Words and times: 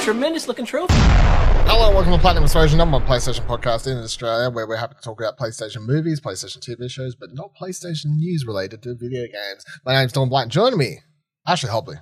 tremendous 0.00 0.48
looking 0.48 0.64
trophy. 0.64 0.94
Hello, 0.94 1.86
and 1.86 1.94
welcome 1.94 2.12
to 2.12 2.18
Platinum 2.18 2.44
Explosion, 2.44 2.78
number 2.78 2.98
one 2.98 3.06
PlayStation 3.06 3.46
podcast 3.46 3.86
in 3.86 3.98
Australia, 3.98 4.48
where 4.48 4.66
we're 4.66 4.76
happy 4.76 4.94
to 4.94 5.00
talk 5.02 5.20
about 5.20 5.38
PlayStation 5.38 5.86
movies, 5.86 6.20
PlayStation 6.20 6.58
TV 6.58 6.90
shows, 6.90 7.14
but 7.14 7.34
not 7.34 7.50
PlayStation 7.54 8.16
news 8.16 8.46
related 8.46 8.82
to 8.82 8.94
video 8.94 9.26
games. 9.26 9.64
My 9.84 9.92
name's 9.94 10.12
Dylan 10.14 10.30
Blight. 10.30 10.48
Joining 10.48 10.78
me, 10.78 11.00
Ashley 11.46 11.68
Hobley. 11.68 12.00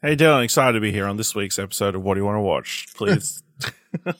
Hey 0.00 0.14
Dylan, 0.16 0.44
excited 0.44 0.74
to 0.74 0.80
be 0.80 0.92
here 0.92 1.06
on 1.06 1.16
this 1.16 1.34
week's 1.34 1.58
episode 1.58 1.94
of 1.96 2.02
What 2.02 2.14
Do 2.14 2.20
You 2.20 2.24
Want 2.24 2.36
to 2.36 2.40
Watch? 2.40 2.86
Please. 2.94 3.42
All 4.06 4.14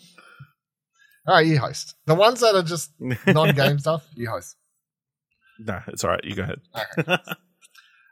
right, 1.29 1.47
you 1.47 1.59
host. 1.61 1.95
The 2.07 2.17
ones 2.17 2.41
that 2.41 2.57
are 2.57 2.63
just 2.65 2.91
non-game 3.27 3.79
stuff, 3.79 4.05
you 4.17 4.29
host. 4.29 4.57
no, 5.61 5.81
it's 5.87 6.03
all 6.03 6.11
right. 6.11 6.25
You 6.25 6.35
go 6.35 6.43
ahead. 6.43 6.61
Okay. 6.99 7.17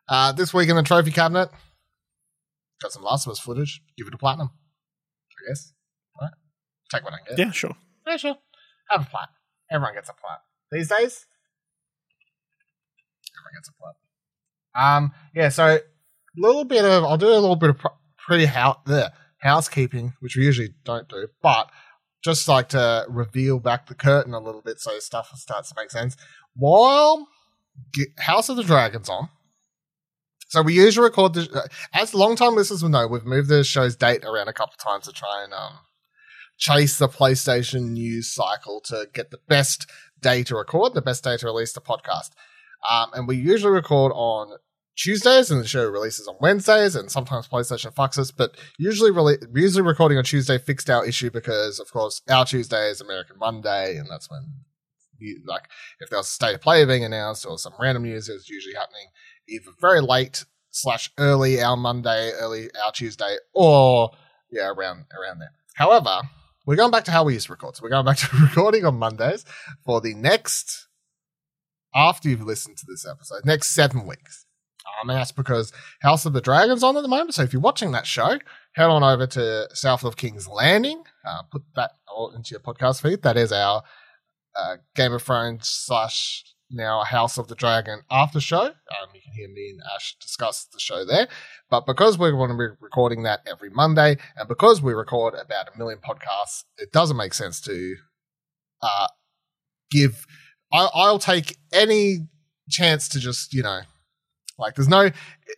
Uh, 0.08 0.30
this 0.32 0.54
week 0.54 0.68
in 0.68 0.76
the 0.76 0.82
trophy 0.84 1.10
cabinet, 1.10 1.50
got 2.80 2.92
some 2.92 3.02
Last 3.02 3.26
of 3.26 3.32
Us 3.32 3.40
footage. 3.40 3.82
Give 3.96 4.06
it 4.06 4.14
a 4.14 4.18
platinum, 4.18 4.50
I 5.44 5.48
guess. 5.48 5.72
Right? 6.20 6.30
Take 6.92 7.04
what 7.04 7.14
I 7.14 7.18
can 7.26 7.36
get. 7.36 7.46
yeah, 7.46 7.52
sure. 7.52 7.76
Yeah, 8.06 8.16
sure. 8.16 8.36
Have 8.88 9.02
a 9.02 9.10
plot. 9.10 9.28
Everyone 9.70 9.94
gets 9.94 10.08
a 10.08 10.14
plot. 10.14 10.40
These 10.72 10.88
days, 10.88 11.26
everyone 13.36 13.54
gets 13.54 13.68
a 13.68 13.72
plot. 13.72 13.94
Um, 14.74 15.12
yeah, 15.34 15.48
so 15.48 15.66
a 15.66 15.80
little 16.36 16.64
bit 16.64 16.84
of, 16.84 17.04
I'll 17.04 17.16
do 17.18 17.28
a 17.28 17.34
little 17.34 17.56
bit 17.56 17.70
of 17.70 17.78
pr- 17.78 17.88
pretty 18.18 18.46
house, 18.46 18.78
the 18.86 19.12
housekeeping, 19.38 20.14
which 20.20 20.36
we 20.36 20.44
usually 20.44 20.74
don't 20.84 21.08
do, 21.08 21.28
but 21.42 21.70
just 22.22 22.48
like 22.48 22.68
to 22.70 23.06
reveal 23.08 23.58
back 23.58 23.86
the 23.86 23.94
curtain 23.94 24.34
a 24.34 24.40
little 24.40 24.60
bit 24.60 24.78
so 24.78 24.98
stuff 24.98 25.30
starts 25.36 25.70
to 25.70 25.74
make 25.76 25.90
sense. 25.90 26.16
While 26.54 27.28
House 28.18 28.48
of 28.48 28.56
the 28.56 28.62
Dragon's 28.62 29.08
on, 29.08 29.28
so 30.50 30.62
we 30.62 30.74
usually 30.74 31.04
record 31.04 31.34
the, 31.34 31.70
as 31.94 32.12
long-time 32.12 32.56
listeners 32.56 32.82
will 32.82 32.90
know, 32.90 33.06
we've 33.06 33.24
moved 33.24 33.48
the 33.48 33.62
show's 33.62 33.94
date 33.94 34.24
around 34.24 34.48
a 34.48 34.52
couple 34.52 34.74
of 34.74 34.84
times 34.84 35.06
to 35.06 35.12
try 35.12 35.44
and 35.44 35.52
um, 35.52 35.78
chase 36.58 36.98
the 36.98 37.06
PlayStation 37.06 37.90
news 37.90 38.26
cycle 38.34 38.80
to 38.86 39.06
get 39.14 39.30
the 39.30 39.38
best 39.48 39.88
day 40.20 40.42
to 40.42 40.56
record, 40.56 40.94
the 40.94 41.02
best 41.02 41.22
day 41.22 41.36
to 41.36 41.46
release 41.46 41.72
the 41.72 41.80
podcast. 41.80 42.30
Um, 42.90 43.10
and 43.14 43.28
we 43.28 43.36
usually 43.36 43.72
record 43.72 44.10
on 44.12 44.56
Tuesdays, 44.96 45.52
and 45.52 45.60
the 45.60 45.68
show 45.68 45.88
releases 45.88 46.26
on 46.26 46.34
Wednesdays, 46.40 46.96
and 46.96 47.12
sometimes 47.12 47.46
PlayStation 47.46 47.94
fucks 47.94 48.18
us, 48.18 48.32
but 48.32 48.56
usually 48.76 49.12
usually 49.54 49.82
recording 49.82 50.18
on 50.18 50.24
Tuesday 50.24 50.58
fixed 50.58 50.90
our 50.90 51.06
issue 51.06 51.30
because, 51.30 51.78
of 51.78 51.92
course, 51.92 52.22
our 52.28 52.44
Tuesday 52.44 52.90
is 52.90 53.00
American 53.00 53.38
Monday, 53.38 53.96
and 53.96 54.08
that's 54.10 54.28
when, 54.28 54.64
like, 55.46 55.68
if 56.00 56.10
there 56.10 56.18
was 56.18 56.26
a 56.26 56.30
state 56.30 56.56
of 56.56 56.60
play 56.60 56.84
being 56.84 57.04
announced 57.04 57.46
or 57.46 57.56
some 57.56 57.74
random 57.78 58.02
news, 58.02 58.28
it 58.28 58.32
was 58.32 58.48
usually 58.48 58.74
happening 58.74 59.06
either 59.50 59.70
very 59.80 60.00
late 60.00 60.44
slash 60.70 61.10
early 61.18 61.60
our 61.60 61.76
Monday, 61.76 62.32
early 62.38 62.70
our 62.84 62.92
Tuesday, 62.92 63.36
or 63.52 64.10
yeah, 64.50 64.68
around 64.68 65.04
around 65.18 65.40
there. 65.40 65.52
However, 65.74 66.22
we're 66.66 66.76
going 66.76 66.90
back 66.90 67.04
to 67.04 67.10
how 67.10 67.24
we 67.24 67.34
used 67.34 67.46
to 67.46 67.52
record. 67.52 67.76
So 67.76 67.82
we're 67.82 67.90
going 67.90 68.04
back 68.04 68.18
to 68.18 68.28
recording 68.42 68.84
on 68.84 68.96
Mondays 68.96 69.44
for 69.84 70.00
the 70.00 70.14
next 70.14 70.86
after 71.94 72.28
you've 72.28 72.42
listened 72.42 72.76
to 72.78 72.86
this 72.88 73.06
episode, 73.06 73.44
next 73.44 73.68
seven 73.68 74.06
weeks. 74.06 74.46
Um, 75.02 75.10
and 75.10 75.18
that's 75.18 75.32
because 75.32 75.72
House 76.00 76.24
of 76.26 76.32
the 76.32 76.40
Dragon's 76.40 76.82
on 76.82 76.96
at 76.96 77.02
the 77.02 77.08
moment. 77.08 77.34
So 77.34 77.42
if 77.42 77.52
you're 77.52 77.60
watching 77.60 77.92
that 77.92 78.06
show, 78.06 78.38
head 78.72 78.84
on 78.84 79.02
over 79.02 79.26
to 79.26 79.68
South 79.74 80.04
of 80.04 80.16
King's 80.16 80.48
Landing. 80.48 81.02
Uh, 81.24 81.42
put 81.50 81.62
that 81.76 81.92
all 82.08 82.30
into 82.30 82.50
your 82.52 82.60
podcast 82.60 83.02
feed. 83.02 83.22
That 83.22 83.36
is 83.36 83.52
our 83.52 83.82
uh, 84.56 84.76
Game 84.94 85.12
of 85.12 85.22
Thrones 85.22 85.68
slash 85.68 86.44
now 86.70 87.02
House 87.04 87.38
of 87.38 87.48
the 87.48 87.54
Dragon 87.54 88.00
after 88.10 88.40
show. 88.40 88.62
Um, 88.62 89.08
you 89.14 89.20
can 89.20 89.32
hear 89.32 89.48
me 89.48 89.70
and 89.70 89.80
Ash 89.94 90.16
discuss 90.20 90.66
the 90.72 90.80
show 90.80 91.04
there. 91.04 91.28
But 91.68 91.86
because 91.86 92.18
we're 92.18 92.32
going 92.32 92.50
to 92.50 92.56
be 92.56 92.66
recording 92.80 93.22
that 93.24 93.40
every 93.50 93.70
Monday, 93.70 94.16
and 94.36 94.48
because 94.48 94.82
we 94.82 94.92
record 94.92 95.34
about 95.34 95.68
a 95.74 95.78
million 95.78 95.98
podcasts, 95.98 96.64
it 96.78 96.92
doesn't 96.92 97.16
make 97.16 97.34
sense 97.34 97.60
to 97.62 97.96
uh, 98.82 99.08
give. 99.90 100.26
I, 100.72 100.88
I'll 100.94 101.18
take 101.18 101.58
any 101.72 102.28
chance 102.68 103.08
to 103.10 103.20
just 103.20 103.52
you 103.52 103.62
know, 103.62 103.80
like 104.58 104.74
there's 104.74 104.88
no, 104.88 105.10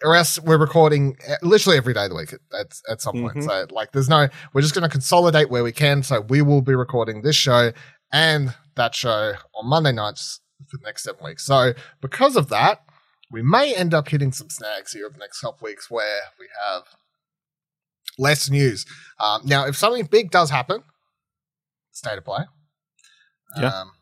or 0.04 0.16
else 0.16 0.38
we're 0.40 0.58
recording 0.58 1.16
uh, 1.28 1.34
literally 1.42 1.76
every 1.76 1.92
day 1.94 2.04
of 2.04 2.10
the 2.10 2.16
week 2.16 2.32
at, 2.32 2.40
at, 2.58 2.72
at 2.90 3.00
some 3.00 3.20
point. 3.20 3.36
Mhm. 3.36 3.44
So 3.44 3.66
like 3.70 3.92
there's 3.92 4.08
no, 4.08 4.28
we're 4.52 4.62
just 4.62 4.74
going 4.74 4.84
to 4.84 4.88
consolidate 4.88 5.50
where 5.50 5.64
we 5.64 5.72
can. 5.72 6.02
So 6.02 6.20
we 6.20 6.40
will 6.42 6.62
be 6.62 6.74
recording 6.74 7.22
this 7.22 7.36
show 7.36 7.72
and 8.12 8.54
that 8.76 8.94
show 8.94 9.34
on 9.54 9.68
Monday 9.68 9.92
nights 9.92 10.40
for 10.70 10.76
the 10.78 10.84
next 10.84 11.02
seven 11.04 11.24
weeks. 11.24 11.44
So 11.44 11.72
because 12.00 12.36
of 12.36 12.48
that, 12.48 12.80
we 13.30 13.42
may 13.42 13.74
end 13.74 13.94
up 13.94 14.08
hitting 14.08 14.32
some 14.32 14.50
snags 14.50 14.92
here 14.92 15.06
over 15.06 15.14
the 15.14 15.18
next 15.20 15.40
couple 15.40 15.64
weeks 15.66 15.90
where 15.90 16.20
we 16.38 16.46
have 16.70 16.82
less 18.18 18.50
news. 18.50 18.84
Um, 19.18 19.42
now, 19.44 19.66
if 19.66 19.76
something 19.76 20.04
big 20.06 20.30
does 20.30 20.50
happen, 20.50 20.82
state 21.92 22.18
of 22.18 22.24
play. 22.24 22.44
Yeah. 23.58 23.68
Um, 23.68 23.92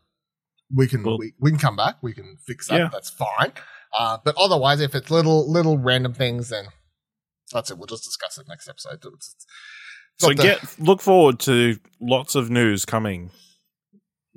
we 0.75 0.87
can 0.87 1.03
Well- 1.03 1.17
we, 1.17 1.33
we 1.39 1.51
can 1.51 1.59
come 1.59 1.75
back. 1.75 1.97
We 2.01 2.13
can 2.13 2.37
fix 2.45 2.67
that. 2.67 2.77
Yeah. 2.77 2.89
That's 2.91 3.09
fine. 3.09 3.53
Uh, 3.97 4.17
but 4.23 4.35
otherwise, 4.37 4.79
if 4.79 4.95
it's 4.95 5.11
little 5.11 5.49
little 5.51 5.77
random 5.77 6.13
things, 6.13 6.47
then 6.49 6.65
that's 7.51 7.69
it. 7.71 7.77
We'll 7.77 7.87
just 7.87 8.05
discuss 8.05 8.37
it 8.37 8.47
next 8.47 8.69
episode. 8.69 8.95
It's- 9.05 9.35
it's 9.35 9.45
So 10.17 10.29
the- 10.29 10.35
get 10.35 10.79
look 10.79 11.01
forward 11.01 11.39
to 11.41 11.77
lots 11.99 12.35
of 12.35 12.49
news 12.49 12.85
coming, 12.85 13.31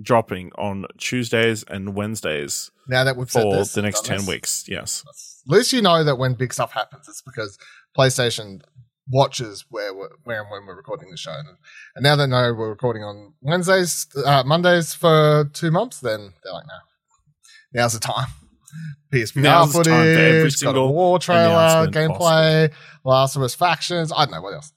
dropping 0.00 0.50
on 0.56 0.87
Tuesdays 0.99 1.65
and 1.65 1.94
Wednesdays 1.94 2.71
now 2.88 3.05
that 3.05 3.16
we've 3.16 3.31
said 3.31 3.43
for 3.43 3.56
this, 3.56 3.72
the 3.72 3.82
next 3.82 4.05
ten 4.05 4.19
this, 4.19 4.28
weeks. 4.28 4.65
Yes. 4.69 5.05
At 5.47 5.53
least 5.53 5.72
you 5.72 5.82
know 5.82 6.05
that 6.05 6.16
when 6.16 6.34
big 6.34 6.53
stuff 6.53 6.72
happens, 6.72 7.09
it's 7.09 7.22
because 7.22 7.59
PlayStation 7.97 8.62
watches 9.09 9.65
where 9.69 9.94
we're, 9.94 10.10
where 10.25 10.41
and 10.43 10.50
when 10.50 10.66
we're 10.66 10.77
recording 10.77 11.10
the 11.10 11.16
show. 11.16 11.32
And, 11.32 11.49
and 11.94 12.03
now 12.03 12.16
they 12.16 12.27
know 12.27 12.55
we're 12.55 12.71
recording 12.71 13.03
on 13.03 13.34
Wednesdays, 13.41 14.06
uh, 14.25 14.43
Mondays 14.44 14.94
for 14.94 15.50
two 15.53 15.71
months, 15.71 16.00
then 16.00 16.32
they're 16.43 16.53
like, 16.53 16.66
no, 16.66 17.81
now's 17.81 17.93
the 17.93 18.00
time. 18.00 18.28
PSVR 19.12 19.43
Now's 19.43 19.72
the 19.72 19.78
footage, 19.78 19.93
time 19.93 20.15
for 20.15 20.21
every 20.21 20.50
single 20.50 20.93
War 20.93 21.19
trailer, 21.19 21.44
announcement 21.44 21.94
gameplay, 21.94 22.72
Last 23.05 23.37
of 23.37 23.43
Us 23.43 23.55
factions. 23.55 24.12
I 24.12 24.25
don't 24.25 24.32
know 24.32 24.41
what 24.41 24.55
else. 24.55 24.72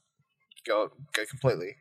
Go 0.67 0.89
go 1.13 1.23
completely, 1.29 1.75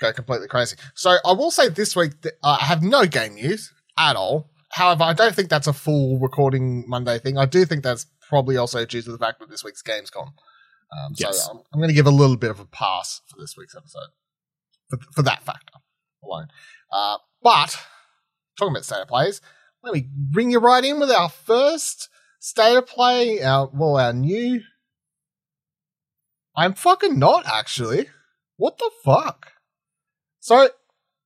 go 0.00 0.12
completely 0.12 0.48
crazy. 0.48 0.76
So 0.94 1.16
I 1.24 1.32
will 1.32 1.50
say 1.50 1.68
this 1.68 1.94
week 1.94 2.20
that 2.22 2.34
I 2.42 2.56
have 2.56 2.82
no 2.82 3.06
game 3.06 3.34
news 3.34 3.72
at 3.98 4.16
all. 4.16 4.50
However, 4.70 5.04
I 5.04 5.12
don't 5.12 5.34
think 5.34 5.48
that's 5.48 5.68
a 5.68 5.72
full 5.72 6.18
recording 6.18 6.84
Monday 6.88 7.18
thing. 7.18 7.38
I 7.38 7.46
do 7.46 7.64
think 7.64 7.84
that's 7.84 8.06
probably 8.28 8.56
also 8.56 8.84
due 8.84 9.02
to 9.02 9.12
the 9.12 9.18
fact 9.18 9.38
that 9.38 9.48
this 9.48 9.62
week's 9.62 9.82
Gamescom. 9.82 10.26
Um, 10.26 11.12
Yes. 11.16 11.44
So 11.44 11.52
I'm, 11.52 11.58
I'm 11.72 11.80
going 11.80 11.90
to 11.90 11.94
give 11.94 12.06
a 12.06 12.10
little 12.10 12.36
bit 12.36 12.50
of 12.50 12.60
a 12.60 12.64
pass 12.64 13.20
for 13.28 13.40
this 13.40 13.56
week's 13.56 13.76
episode 13.76 14.08
for, 14.88 14.98
for 15.12 15.22
that 15.22 15.44
factor 15.44 15.74
alone. 16.24 16.48
Uh, 16.92 17.18
but 17.42 17.78
talking 18.58 18.72
about 18.72 18.84
state 18.84 19.02
of 19.02 19.08
plays, 19.08 19.40
let 19.82 19.94
me 19.94 20.08
bring 20.12 20.50
you 20.50 20.58
right 20.58 20.84
in 20.84 20.98
with 20.98 21.10
our 21.10 21.28
first 21.28 22.08
state 22.40 22.76
of 22.76 22.86
play. 22.86 23.42
Our 23.42 23.70
well, 23.72 23.96
our 23.96 24.12
new. 24.12 24.60
I'm 26.56 26.74
fucking 26.74 27.18
not 27.18 27.46
actually. 27.46 28.08
What 28.56 28.78
the 28.78 28.90
fuck? 29.04 29.52
So 30.44 30.56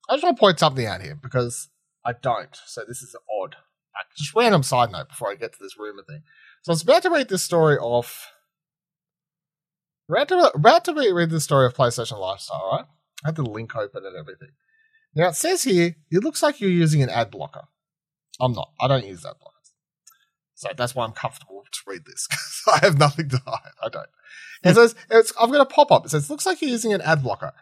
I 0.08 0.12
just 0.12 0.22
want 0.22 0.36
to 0.36 0.40
point 0.40 0.60
something 0.60 0.86
out 0.86 1.02
here 1.02 1.16
because 1.20 1.70
I 2.06 2.12
don't. 2.12 2.56
So 2.66 2.82
this 2.86 3.02
is 3.02 3.14
an 3.14 3.20
odd. 3.42 3.56
Uh, 3.56 4.04
Just 4.16 4.32
random 4.36 4.62
side 4.62 4.92
note 4.92 5.08
before 5.08 5.28
I 5.28 5.34
get 5.34 5.52
to 5.54 5.58
this 5.60 5.76
rumor 5.76 6.04
thing. 6.08 6.22
So 6.62 6.70
I 6.70 6.74
was 6.74 6.82
about 6.82 7.02
to 7.02 7.10
read 7.10 7.28
this 7.28 7.42
story 7.42 7.76
off. 7.78 8.30
About 10.08 10.28
to, 10.28 10.52
about 10.54 10.84
to 10.84 10.94
read 11.12 11.30
the 11.30 11.40
story 11.40 11.66
of 11.66 11.74
PlayStation 11.74 12.20
Lifestyle, 12.20 12.68
right? 12.70 12.84
I 13.24 13.28
had 13.28 13.34
the 13.34 13.42
link 13.42 13.74
open 13.74 14.06
and 14.06 14.14
everything. 14.16 14.50
Now 15.16 15.30
it 15.30 15.34
says 15.34 15.64
here, 15.64 15.96
it 16.12 16.22
looks 16.22 16.40
like 16.40 16.60
you're 16.60 16.70
using 16.70 17.02
an 17.02 17.10
ad 17.10 17.32
blocker. 17.32 17.62
I'm 18.41 18.53
not. 18.53 18.71
I 18.80 18.86
don't 18.86 19.04
use 19.04 19.26
ad 19.26 19.32
blockers. 19.32 19.72
So 20.54 20.68
that's 20.76 20.94
why 20.94 21.04
I'm 21.04 21.10
comfortable 21.12 21.64
to 21.72 21.80
read 21.88 22.04
this. 22.06 22.26
'cause 22.30 22.62
I 22.72 22.86
have 22.86 22.98
nothing 22.98 23.30
to 23.30 23.42
hide. 23.44 23.72
I 23.82 23.88
don't. 23.88 24.06
It 24.62 24.74
says, 24.76 24.94
it's, 25.10 25.32
I've 25.41 25.50
got 25.50 25.60
a 25.60 25.66
pop 25.66 25.91
up. 25.91 26.06
It 26.06 26.10
says, 26.10 26.30
looks 26.30 26.47
like 26.47 26.62
you're 26.62 26.71
using 26.71 26.92
an 26.92 27.00
ad 27.00 27.24
blocker. 27.24 27.53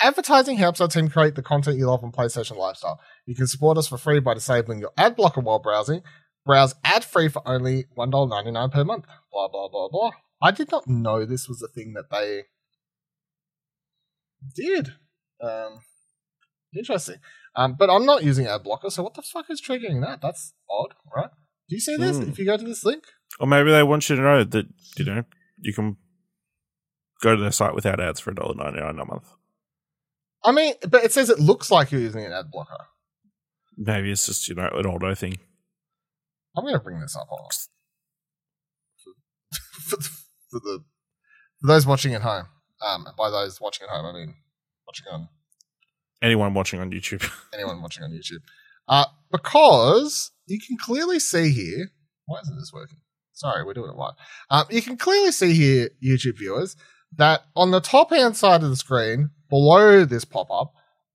Advertising 0.00 0.56
helps 0.56 0.80
our 0.80 0.88
team 0.88 1.08
create 1.08 1.34
the 1.34 1.42
content 1.42 1.78
you 1.78 1.86
love 1.86 2.02
on 2.02 2.12
PlayStation 2.12 2.56
Lifestyle. 2.56 3.00
You 3.26 3.34
can 3.34 3.46
support 3.46 3.78
us 3.78 3.88
for 3.88 3.96
free 3.96 4.20
by 4.20 4.34
disabling 4.34 4.80
your 4.80 4.92
ad 4.98 5.16
blocker 5.16 5.40
while 5.40 5.60
browsing. 5.60 6.02
Browse 6.44 6.74
ad 6.84 7.04
free 7.04 7.28
for 7.28 7.42
only 7.46 7.84
$1.99 7.96 8.72
per 8.72 8.84
month. 8.84 9.06
Blah, 9.32 9.48
blah, 9.48 9.68
blah, 9.68 9.88
blah. 9.88 10.10
I 10.42 10.50
did 10.50 10.70
not 10.70 10.86
know 10.86 11.24
this 11.24 11.48
was 11.48 11.62
a 11.62 11.68
thing 11.68 11.94
that 11.94 12.10
they 12.10 12.42
did. 14.54 14.94
Um, 15.40 15.80
interesting. 16.76 17.16
Um, 17.56 17.76
but 17.78 17.88
I'm 17.88 18.04
not 18.04 18.24
using 18.24 18.46
ad 18.46 18.64
blocker, 18.64 18.90
so 18.90 19.02
what 19.02 19.14
the 19.14 19.22
fuck 19.22 19.46
is 19.48 19.62
triggering 19.62 20.02
that? 20.04 20.20
That's 20.20 20.52
odd, 20.68 20.94
right? 21.14 21.30
Do 21.68 21.76
you 21.76 21.80
see 21.80 21.96
this? 21.96 22.18
Hmm. 22.18 22.28
If 22.28 22.38
you 22.38 22.44
go 22.44 22.56
to 22.56 22.64
this 22.64 22.84
link? 22.84 23.04
Or 23.40 23.46
maybe 23.46 23.70
they 23.70 23.82
want 23.82 24.08
you 24.08 24.16
to 24.16 24.22
know 24.22 24.44
that 24.44 24.66
you 24.96 25.04
know 25.04 25.24
you 25.58 25.72
can 25.72 25.96
go 27.22 27.34
to 27.34 27.40
their 27.40 27.52
site 27.52 27.74
without 27.74 28.00
ads 28.00 28.20
for 28.20 28.32
$1.99 28.32 28.90
a 28.90 29.04
month. 29.04 29.28
I 30.44 30.52
mean, 30.52 30.74
but 30.88 31.04
it 31.04 31.12
says 31.12 31.30
it 31.30 31.38
looks 31.38 31.70
like 31.70 31.90
you're 31.90 32.00
using 32.00 32.24
an 32.24 32.32
ad 32.32 32.50
blocker. 32.50 32.76
Maybe 33.76 34.10
it's 34.12 34.26
just 34.26 34.48
you 34.48 34.54
know 34.54 34.68
an 34.72 34.86
auto 34.86 35.14
thing. 35.14 35.38
I'm 36.56 36.64
going 36.64 36.74
to 36.74 36.80
bring 36.80 37.00
this 37.00 37.16
up 37.16 37.26
on 37.32 37.48
for, 39.82 39.96
for, 40.50 40.60
the, 40.60 40.84
for 41.60 41.66
those 41.66 41.84
watching 41.86 42.14
at 42.14 42.22
home. 42.22 42.46
Um, 42.86 43.08
by 43.18 43.30
those 43.30 43.60
watching 43.60 43.88
at 43.88 43.94
home, 43.94 44.06
I 44.06 44.12
mean 44.12 44.34
watching 44.86 45.06
on 45.10 45.28
Anyone 46.24 46.54
watching 46.54 46.80
on 46.80 46.90
YouTube? 46.90 47.30
anyone 47.54 47.82
watching 47.82 48.02
on 48.02 48.10
YouTube. 48.10 48.40
Uh, 48.88 49.04
because 49.30 50.30
you 50.46 50.58
can 50.58 50.78
clearly 50.78 51.18
see 51.18 51.50
here. 51.50 51.90
Why 52.24 52.40
isn't 52.40 52.56
this 52.56 52.72
working? 52.72 52.96
Sorry, 53.34 53.62
we're 53.62 53.74
doing 53.74 53.90
it 53.90 53.96
live. 53.96 54.14
Um, 54.48 54.64
you 54.70 54.80
can 54.80 54.96
clearly 54.96 55.32
see 55.32 55.52
here, 55.52 55.90
YouTube 56.02 56.38
viewers, 56.38 56.76
that 57.16 57.42
on 57.54 57.70
the 57.70 57.80
top 57.80 58.10
hand 58.10 58.36
side 58.36 58.62
of 58.62 58.70
the 58.70 58.76
screen, 58.76 59.30
below 59.50 60.04
this 60.04 60.24
pop 60.24 60.48
up, 60.50 60.72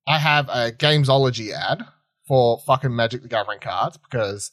I 0.08 0.18
have 0.18 0.50
a 0.50 0.72
Gamesology 0.72 1.52
ad 1.52 1.84
for 2.28 2.60
fucking 2.66 2.96
Magic 2.96 3.22
the 3.22 3.28
Gathering 3.28 3.60
cards 3.60 3.98
because 3.98 4.52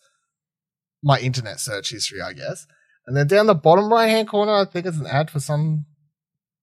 my 1.03 1.19
internet 1.19 1.61
search 1.61 1.91
history, 1.91 2.21
I 2.21 2.33
guess. 2.33 2.67
And 3.07 3.17
then 3.17 3.27
down 3.29 3.47
the 3.47 3.55
bottom 3.55 3.93
right 3.93 4.09
hand 4.09 4.29
corner, 4.29 4.53
I 4.53 4.65
think 4.65 4.87
it's 4.87 4.99
an 4.99 5.07
ad 5.07 5.31
for 5.31 5.39
some 5.41 5.87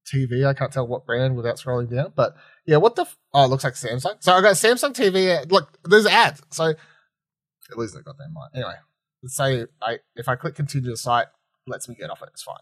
TV. 0.05 0.45
I 0.45 0.53
can't 0.53 0.71
tell 0.71 0.85
what 0.87 1.05
brand 1.05 1.35
without 1.35 1.55
scrolling 1.55 1.89
down. 1.89 2.11
But 2.15 2.35
yeah, 2.65 2.77
what 2.77 2.95
the? 2.95 3.03
F- 3.03 3.17
oh, 3.33 3.45
it 3.45 3.47
looks 3.47 3.63
like 3.63 3.73
Samsung. 3.73 4.21
So 4.21 4.33
I 4.33 4.41
got 4.41 4.55
Samsung 4.55 4.93
TV. 4.93 5.29
ad- 5.29 5.51
uh, 5.51 5.55
Look, 5.55 5.77
there's 5.85 6.05
ads. 6.05 6.41
So 6.49 6.65
at 6.65 7.77
least 7.77 7.95
I 7.97 8.01
got 8.01 8.17
that 8.17 8.25
in 8.25 8.33
mind. 8.33 8.51
Anyway, 8.53 8.75
let's 9.23 9.35
say 9.35 9.65
I 9.81 9.99
if 10.15 10.27
I 10.27 10.35
click 10.35 10.55
continue 10.55 10.89
the 10.89 10.97
site, 10.97 11.27
it 11.27 11.69
lets 11.71 11.87
me 11.87 11.95
get 11.95 12.09
off 12.09 12.21
it. 12.21 12.29
It's 12.33 12.43
fine. 12.43 12.57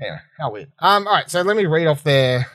Anyway, 0.00 0.20
how 0.38 0.50
weird. 0.50 0.72
Um, 0.78 1.06
all 1.06 1.14
right. 1.14 1.30
So 1.30 1.42
let 1.42 1.56
me 1.56 1.66
read 1.66 1.86
off 1.86 2.02
their 2.02 2.46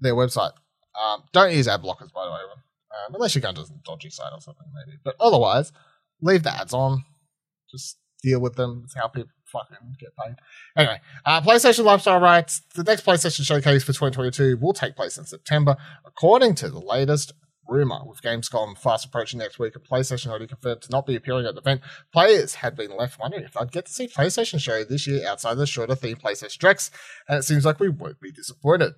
their 0.00 0.14
website. 0.14 0.52
Um, 1.00 1.24
don't 1.32 1.52
use 1.52 1.68
ad 1.68 1.82
blockers, 1.82 2.12
by 2.12 2.24
the 2.24 2.30
way, 2.30 2.38
um, 2.94 3.14
unless 3.14 3.34
you're 3.34 3.42
going 3.42 3.54
to 3.56 3.62
a 3.62 3.66
dodgy 3.84 4.10
site 4.10 4.32
or 4.32 4.40
something, 4.40 4.66
maybe. 4.74 4.98
But 5.04 5.16
otherwise, 5.20 5.72
leave 6.20 6.42
the 6.42 6.54
ads 6.54 6.72
on. 6.72 7.04
Just 7.70 7.98
deal 8.22 8.40
with 8.40 8.54
them. 8.54 8.82
It's 8.84 8.94
how 8.94 9.08
people 9.08 9.30
fucking 9.46 9.96
get 9.98 10.10
paid. 10.16 10.36
Anyway, 10.76 11.00
uh, 11.24 11.40
PlayStation 11.40 11.84
Lifestyle 11.84 12.20
writes 12.20 12.62
the 12.74 12.84
next 12.84 13.04
PlayStation 13.04 13.44
Showcase 13.44 13.82
for 13.82 13.92
2022 13.92 14.58
will 14.58 14.72
take 14.72 14.96
place 14.96 15.18
in 15.18 15.24
September, 15.24 15.76
according 16.04 16.54
to 16.56 16.68
the 16.68 16.78
latest 16.78 17.32
rumor. 17.68 18.00
With 18.04 18.22
Gamescom 18.22 18.78
fast 18.78 19.06
approaching 19.06 19.38
next 19.38 19.58
week, 19.58 19.74
and 19.74 19.84
PlayStation 19.84 20.28
already 20.28 20.46
confirmed 20.46 20.82
to 20.82 20.90
not 20.90 21.06
be 21.06 21.16
appearing 21.16 21.46
at 21.46 21.54
the 21.54 21.60
event, 21.60 21.80
players 22.12 22.56
had 22.56 22.76
been 22.76 22.96
left 22.96 23.18
wondering 23.18 23.44
if 23.44 23.52
they'd 23.52 23.72
get 23.72 23.86
to 23.86 23.92
see 23.92 24.08
PlayStation 24.08 24.60
show 24.60 24.84
this 24.84 25.06
year 25.06 25.26
outside 25.26 25.54
the 25.54 25.66
shorter 25.66 25.94
themed 25.94 26.20
PlayStation 26.20 26.58
Drex, 26.58 26.90
and 27.28 27.38
it 27.38 27.42
seems 27.42 27.64
like 27.64 27.80
we 27.80 27.88
won't 27.88 28.20
be 28.20 28.32
disappointed. 28.32 28.94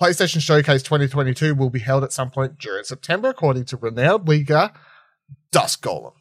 PlayStation 0.00 0.40
Showcase 0.40 0.82
2022 0.84 1.54
will 1.54 1.70
be 1.70 1.80
held 1.80 2.04
at 2.04 2.12
some 2.12 2.30
point 2.30 2.58
during 2.58 2.84
September, 2.84 3.30
according 3.30 3.64
to 3.66 3.76
renowned 3.76 4.28
leaguer 4.28 4.70
Dusk 5.50 5.82
Golem, 5.82 6.12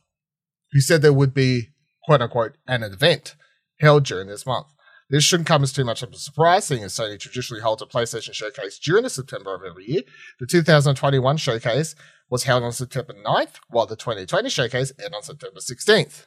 who 0.72 0.82
said 0.82 1.02
there 1.02 1.14
would 1.14 1.34
be, 1.34 1.70
quote 2.04 2.22
unquote, 2.22 2.58
an 2.68 2.82
event 2.82 3.36
held 3.80 4.04
during 4.06 4.28
this 4.28 4.48
month. 4.48 4.68
This 5.10 5.24
shouldn't 5.24 5.48
come 5.48 5.64
as 5.64 5.72
too 5.72 5.86
much 5.86 6.04
of 6.04 6.12
a 6.12 6.18
surprise, 6.18 6.66
seeing 6.66 6.84
as 6.84 6.94
Sony 6.94 7.18
traditionally 7.18 7.62
holds 7.62 7.82
a 7.82 7.86
PlayStation 7.86 8.34
Showcase 8.34 8.78
during 8.78 9.04
the 9.04 9.10
September 9.10 9.56
of 9.56 9.62
every 9.64 9.86
year. 9.86 10.02
The 10.40 10.46
2021 10.46 11.38
Showcase 11.38 11.96
was 12.30 12.44
held 12.44 12.64
on 12.64 12.74
September 12.74 13.14
9th, 13.26 13.56
while 13.70 13.86
the 13.86 13.96
2020 13.96 14.50
Showcase 14.50 14.92
ended 15.00 15.14
on 15.16 15.24
September 15.24 15.60
16th. 15.60 16.26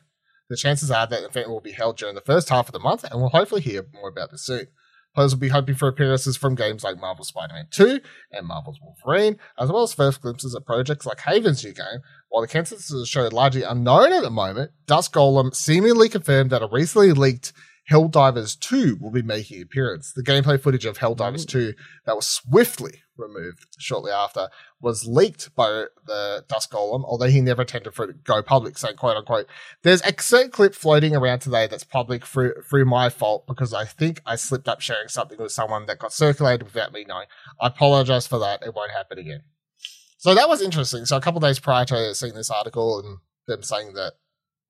The 0.49 0.57
chances 0.57 0.91
are 0.91 1.07
that 1.07 1.21
the 1.21 1.29
event 1.29 1.51
will 1.51 1.61
be 1.61 1.73
held 1.73 1.99
during 1.99 2.15
the 2.15 2.23
first 2.23 2.49
half 2.49 2.69
of 2.69 2.73
the 2.73 2.79
month, 2.79 3.05
and 3.05 3.21
we'll 3.21 3.29
hopefully 3.31 3.61
hear 3.61 3.87
more 3.93 4.09
about 4.09 4.31
this 4.31 4.47
soon. 4.47 4.67
Players 5.15 5.35
will 5.35 5.41
be 5.41 5.49
hoping 5.49 5.75
for 5.75 5.89
appearances 5.89 6.37
from 6.37 6.55
games 6.55 6.83
like 6.83 6.99
Marvel 6.99 7.25
Spider-Man 7.25 7.67
2 7.73 8.01
and 8.33 8.47
Marvel's 8.47 8.79
Wolverine, 8.81 9.39
as 9.59 9.71
well 9.71 9.83
as 9.83 9.93
first 9.93 10.23
glimpses 10.23 10.55
of 10.55 10.65
projects 10.65 11.05
like 11.05 11.21
Haven's 11.21 11.65
new 11.65 11.73
game. 11.73 12.01
While 12.29 12.43
the 12.43 12.49
consensus 12.49 12.93
of 12.93 13.01
the 13.01 13.07
show 13.07 13.29
largely 13.29 13.63
unknown 13.63 14.13
at 14.13 14.23
the 14.23 14.31
moment, 14.31 14.71
Dusk 14.87 15.13
Golem 15.13 15.55
seemingly 15.55 16.09
confirmed 16.09 16.51
that 16.51 16.63
a 16.63 16.69
recently 16.71 17.13
leaked 17.13 17.53
Helldivers 17.91 18.59
2 18.59 18.99
will 19.01 19.11
be 19.11 19.23
making 19.23 19.57
an 19.57 19.65
appearance. 19.65 20.13
The 20.13 20.23
gameplay 20.23 20.61
footage 20.61 20.85
of 20.85 20.99
Helldivers 20.99 21.47
2 21.47 21.75
that 22.07 22.15
was 22.15 22.27
swiftly 22.27 23.03
removed 23.17 23.67
shortly 23.79 24.13
after 24.13 24.49
was 24.81 25.07
leaked 25.07 25.55
by 25.55 25.87
the 26.07 26.45
Dusk 26.49 26.71
Golem, 26.71 27.05
although 27.05 27.27
he 27.27 27.41
never 27.41 27.63
intended 27.63 27.93
for 27.93 28.05
it 28.05 28.13
to 28.13 28.19
go 28.25 28.43
public, 28.43 28.79
saying 28.79 28.97
quote 28.97 29.17
unquote, 29.17 29.47
there's 29.83 30.03
a 30.03 30.15
certain 30.21 30.51
clip 30.51 30.75
floating 30.75 31.17
around 31.17 31.41
today 31.41 31.67
that's 31.67 31.85
public 31.85 32.25
through 32.25 32.55
through 32.69 32.85
my 32.85 33.09
fault 33.09 33.47
because 33.47 33.75
I 33.75 33.85
think 33.85 34.23
I 34.25 34.37
slipped 34.37 34.69
up 34.69 34.81
sharing 34.81 35.09
something 35.09 35.39
with 35.39 35.53
someone 35.53 35.87
that 35.87 35.99
got 35.99 36.13
circulated 36.13 36.63
without 36.63 36.93
me 36.93 37.05
knowing. 37.07 37.27
I 37.61 37.67
apologize 37.67 38.27
for 38.27 38.39
that. 38.39 38.63
It 38.63 38.75
won't 38.75 38.93
happen 38.93 39.19
again. 39.19 39.43
So 40.19 40.35
that 40.35 40.49
was 40.49 40.63
interesting. 40.63 41.07
So 41.07 41.17
a 41.17 41.21
couple 41.21 41.41
days 41.41 41.59
prior 41.59 41.85
to 41.87 42.15
seeing 42.15 42.35
this 42.35 42.51
article 42.51 43.01
and 43.01 43.19
them 43.47 43.63
saying 43.63 43.95
that 43.95 44.13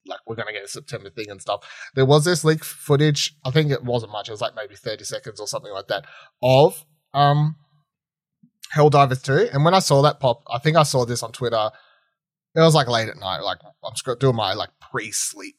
like 0.07 0.21
we're 0.27 0.37
gonna 0.37 0.53
get 0.53 0.65
a 0.65 0.69
September 0.69 1.11
thing 1.11 1.27
and 1.31 1.41
stuff, 1.41 1.61
there 1.95 2.07
was 2.07 2.25
this 2.25 2.45
leak 2.45 2.65
footage. 2.65 3.35
I 3.45 3.51
think 3.51 3.71
it 3.71 3.85
wasn't 3.85 4.13
much. 4.13 4.29
It 4.29 4.33
was 4.33 4.41
like 4.41 4.55
maybe 4.57 4.75
thirty 4.77 5.05
seconds 5.05 5.41
or 5.41 5.47
something 5.47 5.73
like 5.73 5.89
that 5.89 6.05
of 6.43 6.85
um 7.15 7.57
Helldivers 8.75 9.23
2. 9.23 9.49
And 9.53 9.65
when 9.65 9.75
I 9.75 9.81
saw 9.81 10.01
that 10.03 10.21
pop, 10.21 10.43
I 10.49 10.59
think 10.59 10.77
I 10.77 10.85
saw 10.85 11.05
this 11.05 11.23
on 11.23 11.33
Twitter. 11.33 11.71
It 12.55 12.61
was 12.61 12.75
like 12.75 12.89
late 12.89 13.09
at 13.09 13.19
night. 13.19 13.41
Like 13.41 13.59
I'm 13.85 14.17
doing 14.19 14.37
my 14.37 14.55
like 14.55 14.71
pre-sleep 14.93 15.57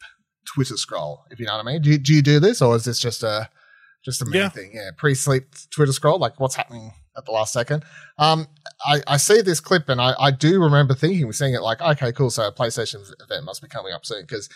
Twitter 0.54 0.78
scroll. 0.78 1.24
If 1.30 1.40
you 1.40 1.46
know 1.46 1.54
what 1.58 1.66
I 1.66 1.72
mean. 1.74 1.82
Do 1.82 1.90
you, 1.90 1.98
do 1.98 2.14
you 2.14 2.22
do 2.22 2.40
this 2.40 2.62
or 2.62 2.76
is 2.76 2.86
this 2.86 3.00
just 3.00 3.24
a 3.24 3.50
just 4.04 4.22
a 4.22 4.26
me 4.26 4.40
Yeah. 4.40 4.50
thing? 4.50 4.72
Yeah, 4.74 4.92
pre-sleep 4.98 5.44
Twitter 5.72 5.92
scroll. 5.94 6.20
Like 6.20 6.40
what's 6.40 6.56
happening 6.56 6.94
at 7.18 7.25
the 7.25 7.31
last 7.31 7.54
second. 7.54 7.84
Um, 8.18 8.48
I, 8.86 9.02
I 9.08 9.18
see 9.18 9.42
this 9.42 9.60
clip 9.60 9.90
and 9.90 10.02
I, 10.02 10.13
I 10.19 10.31
do 10.31 10.62
remember 10.62 10.94
thinking, 10.94 11.25
we're 11.25 11.34
seeing 11.34 11.54
it 11.54 11.62
like, 11.62 11.81
okay, 11.81 12.12
cool. 12.12 12.30
So 12.30 12.48
a 12.48 12.52
PlayStation 12.52 13.02
event 13.22 13.46
must 13.46 13.62
be 13.62 13.68
coming 13.68 13.94
up 13.94 14.06
soon 14.06 14.24
because 14.24 14.50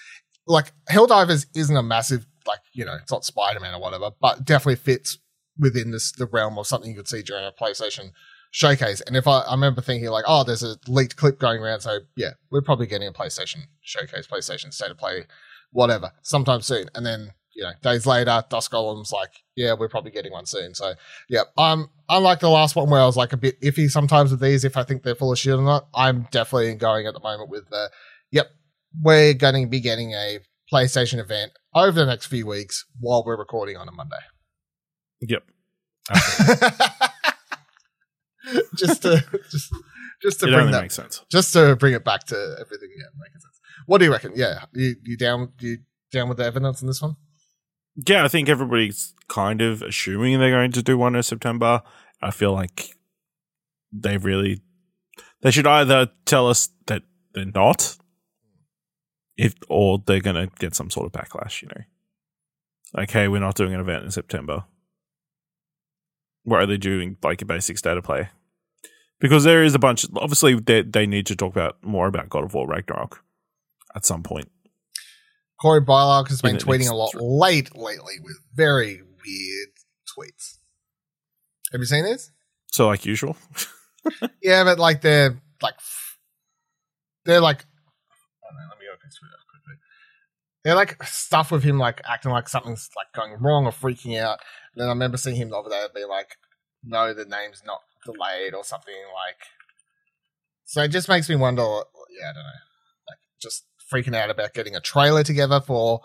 like 0.47 0.71
Helldivers 0.89 1.47
isn't 1.55 1.75
a 1.75 1.83
massive 1.83 2.25
like 2.47 2.59
you 2.73 2.85
know 2.85 2.95
it's 3.01 3.11
not 3.11 3.25
Spider 3.25 3.59
Man 3.59 3.73
or 3.73 3.81
whatever, 3.81 4.11
but 4.21 4.45
definitely 4.45 4.75
fits 4.75 5.17
within 5.57 5.91
this 5.91 6.11
the 6.11 6.27
realm 6.27 6.57
of 6.57 6.67
something 6.67 6.91
you 6.91 6.97
could 6.97 7.07
see 7.07 7.21
during 7.21 7.45
a 7.45 7.51
PlayStation 7.51 8.11
showcase. 8.51 9.01
And 9.01 9.15
if 9.15 9.27
I, 9.27 9.41
I 9.41 9.53
remember 9.53 9.81
thinking 9.81 10.09
like, 10.09 10.25
oh, 10.27 10.43
there's 10.43 10.63
a 10.63 10.77
leaked 10.87 11.15
clip 11.15 11.39
going 11.39 11.61
around, 11.61 11.81
so 11.81 11.99
yeah, 12.15 12.31
we're 12.51 12.61
probably 12.61 12.87
getting 12.87 13.07
a 13.07 13.13
PlayStation 13.13 13.63
showcase, 13.81 14.27
PlayStation 14.27 14.73
State 14.73 14.91
of 14.91 14.97
Play, 14.97 15.25
whatever, 15.71 16.11
sometime 16.21 16.61
soon. 16.61 16.87
And 16.95 17.05
then 17.05 17.31
you 17.55 17.63
know, 17.63 17.71
days 17.81 18.05
later, 18.05 18.43
Dusk 18.49 18.71
Golem's 18.71 19.11
like, 19.11 19.31
yeah, 19.55 19.73
we're 19.73 19.89
probably 19.89 20.11
getting 20.11 20.33
one 20.33 20.45
soon. 20.45 20.75
So 20.75 20.93
yeah, 21.29 21.43
um, 21.57 21.89
unlike 22.09 22.41
the 22.41 22.49
last 22.49 22.75
one 22.75 22.89
where 22.89 23.01
I 23.01 23.05
was 23.05 23.15
like 23.15 23.33
a 23.33 23.37
bit 23.37 23.59
iffy 23.61 23.89
sometimes 23.89 24.31
with 24.31 24.41
these, 24.41 24.65
if 24.65 24.75
I 24.75 24.83
think 24.83 25.03
they're 25.03 25.15
full 25.15 25.31
of 25.31 25.39
shit 25.39 25.53
or 25.53 25.61
not, 25.61 25.87
I'm 25.93 26.27
definitely 26.31 26.75
going 26.75 27.07
at 27.07 27.13
the 27.13 27.21
moment 27.21 27.49
with 27.49 27.69
the, 27.69 27.89
yep, 28.31 28.47
we're 29.01 29.33
going 29.33 29.63
to 29.63 29.69
be 29.69 29.79
getting 29.79 30.11
a 30.11 30.39
PlayStation 30.71 31.19
event 31.19 31.53
over 31.73 31.91
the 31.99 32.05
next 32.05 32.25
few 32.27 32.45
weeks 32.45 32.85
while 32.99 33.23
we're 33.25 33.37
recording 33.37 33.77
on 33.77 33.87
a 33.87 33.91
Monday. 33.91 34.15
Yep. 35.21 35.43
just 38.75 39.01
to 39.01 39.23
just 39.49 39.73
just 40.21 40.39
to 40.39 40.47
it 40.47 40.51
bring 40.51 40.69
that 40.71 40.81
makes 40.81 40.93
sense. 40.93 41.23
just 41.31 41.51
to 41.53 41.75
bring 41.75 41.93
it 41.93 42.05
back 42.05 42.23
to 42.25 42.35
everything 42.59 42.89
yeah 42.95 43.05
making 43.19 43.39
sense 43.39 43.59
what 43.87 43.97
do 43.97 44.05
you 44.05 44.11
reckon 44.11 44.31
yeah 44.35 44.65
you 44.71 44.95
you 45.03 45.17
down 45.17 45.51
you 45.59 45.79
down 46.11 46.29
with 46.29 46.37
the 46.37 46.45
evidence 46.45 46.79
in 46.81 46.87
this 46.87 47.01
one 47.01 47.15
Yeah, 47.95 48.25
I 48.25 48.27
think 48.27 48.49
everybody's 48.49 49.13
kind 49.27 49.61
of 49.61 49.81
assuming 49.81 50.39
they're 50.39 50.51
going 50.51 50.71
to 50.73 50.83
do 50.83 50.97
one 50.97 51.15
in 51.15 51.23
September. 51.23 51.81
I 52.21 52.31
feel 52.31 52.51
like 52.51 52.89
they 53.91 54.17
really 54.17 54.61
they 55.41 55.51
should 55.51 55.67
either 55.67 56.09
tell 56.25 56.49
us 56.49 56.69
that 56.87 57.03
they're 57.33 57.45
not, 57.45 57.97
if 59.37 59.53
or 59.69 60.01
they're 60.05 60.19
to 60.21 60.49
get 60.59 60.75
some 60.75 60.89
sort 60.89 61.05
of 61.05 61.11
backlash. 61.11 61.61
You 61.61 61.69
know, 61.69 63.03
okay, 63.03 63.27
we're 63.27 63.39
not 63.39 63.55
doing 63.55 63.73
an 63.73 63.79
event 63.79 64.05
in 64.05 64.11
September. 64.11 64.65
Are 66.49 66.65
they 66.65 66.77
doing? 66.77 67.17
Like 67.23 67.41
a 67.41 67.45
basic 67.45 67.77
state 67.77 67.97
of 67.97 68.03
play, 68.03 68.29
because 69.19 69.43
there 69.43 69.63
is 69.63 69.75
a 69.75 69.79
bunch. 69.79 70.05
Obviously, 70.15 70.59
they 70.59 70.81
they 70.81 71.07
need 71.07 71.25
to 71.27 71.35
talk 71.35 71.55
about 71.55 71.83
more 71.83 72.07
about 72.07 72.29
God 72.29 72.43
of 72.43 72.53
War 72.53 72.67
Ragnarok 72.67 73.23
at 73.95 74.05
some 74.05 74.23
point. 74.23 74.49
Cory 75.61 75.81
Barlog 75.81 76.27
has 76.29 76.41
been 76.41 76.57
tweeting 76.57 76.89
a 76.89 76.95
lot 76.95 77.15
late 77.15 77.75
lately 77.75 78.15
with 78.21 78.39
very 78.53 79.01
weird 79.01 79.69
tweets. 80.05 80.57
Have 81.71 81.79
you 81.79 81.85
seen 81.85 82.03
this? 82.03 82.31
So, 82.71 82.87
like 82.87 83.05
usual, 83.05 83.37
yeah 84.41 84.63
but 84.63 84.79
like 84.79 85.01
they're 85.01 85.41
like 85.61 85.75
they're 87.23 87.41
like 87.41 87.65
oh 88.43 88.55
let 88.69 88.79
me 88.79 88.85
open 88.93 89.09
Twitter 89.09 89.37
quickly. 89.49 89.79
They're 90.63 90.75
like 90.75 91.01
stuff 91.03 91.51
with 91.51 91.63
him 91.63 91.77
like 91.77 92.01
acting 92.05 92.31
like 92.31 92.49
something's 92.49 92.89
like 92.95 93.11
going 93.13 93.41
wrong 93.41 93.65
or 93.65 93.71
freaking 93.71 94.19
out. 94.19 94.39
And 94.73 94.81
then 94.81 94.87
I 94.87 94.91
remember 94.91 95.17
seeing 95.17 95.35
him 95.37 95.49
the 95.49 95.57
other 95.57 95.69
day 95.69 95.85
be 95.93 96.05
like 96.05 96.37
no 96.83 97.13
the 97.13 97.25
name's 97.25 97.63
not 97.65 97.81
delayed 98.05 98.53
or 98.53 98.63
something 98.63 98.93
like 99.13 99.37
so 100.65 100.83
it 100.83 100.89
just 100.89 101.09
makes 101.09 101.29
me 101.29 101.35
wonder 101.35 101.63
yeah 101.63 102.29
I 102.29 102.33
don't 102.33 102.43
know. 102.43 102.61
Like 103.09 103.19
just 103.41 103.65
freaking 103.91 104.15
out 104.15 104.29
about 104.29 104.53
getting 104.53 104.75
a 104.75 104.81
trailer 104.81 105.23
together 105.23 105.61
for 105.61 106.01